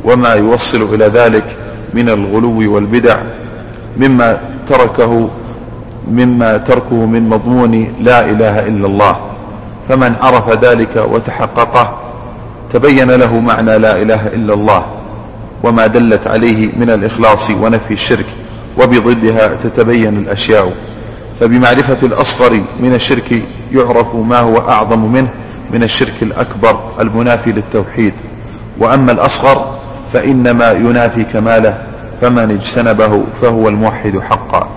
[0.05, 1.57] وما يوصل إلى ذلك
[1.93, 3.17] من الغلو والبدع
[3.97, 5.29] مما تركه
[6.11, 9.15] مما تركه من مضمون لا إله إلا الله.
[9.89, 11.97] فمن عرف ذلك وتحققه
[12.73, 14.85] تبين له معنى لا إله إلا الله.
[15.63, 18.25] وما دلت عليه من الإخلاص ونفي الشرك
[18.77, 20.73] وبضدها تتبين الأشياء.
[21.39, 23.41] فبمعرفة الأصغر من الشرك
[23.71, 25.29] يعرف ما هو أعظم منه
[25.73, 28.13] من الشرك الأكبر المنافي للتوحيد.
[28.79, 29.74] وأما الأصغر
[30.13, 31.77] فإنما ينافي كماله
[32.21, 34.69] فمن اجتنبه فهو الموحد حقا.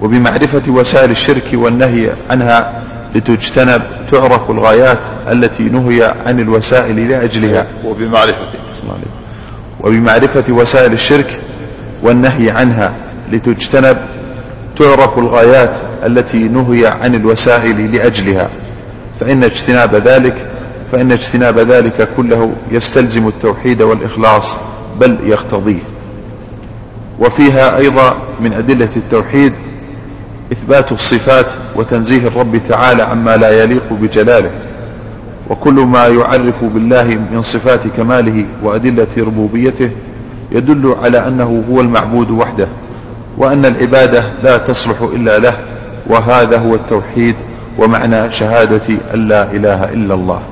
[0.00, 2.82] وبمعرفة وسائل الشرك والنهي عنها
[3.14, 4.98] لتجتنب تعرف الغايات
[5.32, 7.66] التي نهي عن الوسائل لأجلها.
[7.84, 8.46] وبمعرفة.
[9.80, 11.40] وبمعرفة وسائل الشرك
[12.02, 12.94] والنهي عنها
[13.32, 13.96] لتجتنب
[14.76, 18.50] تعرف الغايات التي نهي عن الوسائل لأجلها.
[19.20, 20.34] فإن اجتناب ذلك
[20.92, 24.56] فإن اجتناب ذلك كله يستلزم التوحيد والإخلاص
[25.00, 25.82] بل يقتضيه.
[27.18, 29.52] وفيها أيضا من أدلة التوحيد
[30.52, 31.46] إثبات الصفات
[31.76, 34.50] وتنزيه الرب تعالى عما لا يليق بجلاله.
[35.50, 39.90] وكل ما يعرف بالله من صفات كماله وأدلة ربوبيته
[40.52, 42.68] يدل على أنه هو المعبود وحده
[43.38, 45.58] وأن العبادة لا تصلح إلا له
[46.06, 47.34] وهذا هو التوحيد
[47.78, 50.42] ومعنى شهادة أن لا إله إلا الله.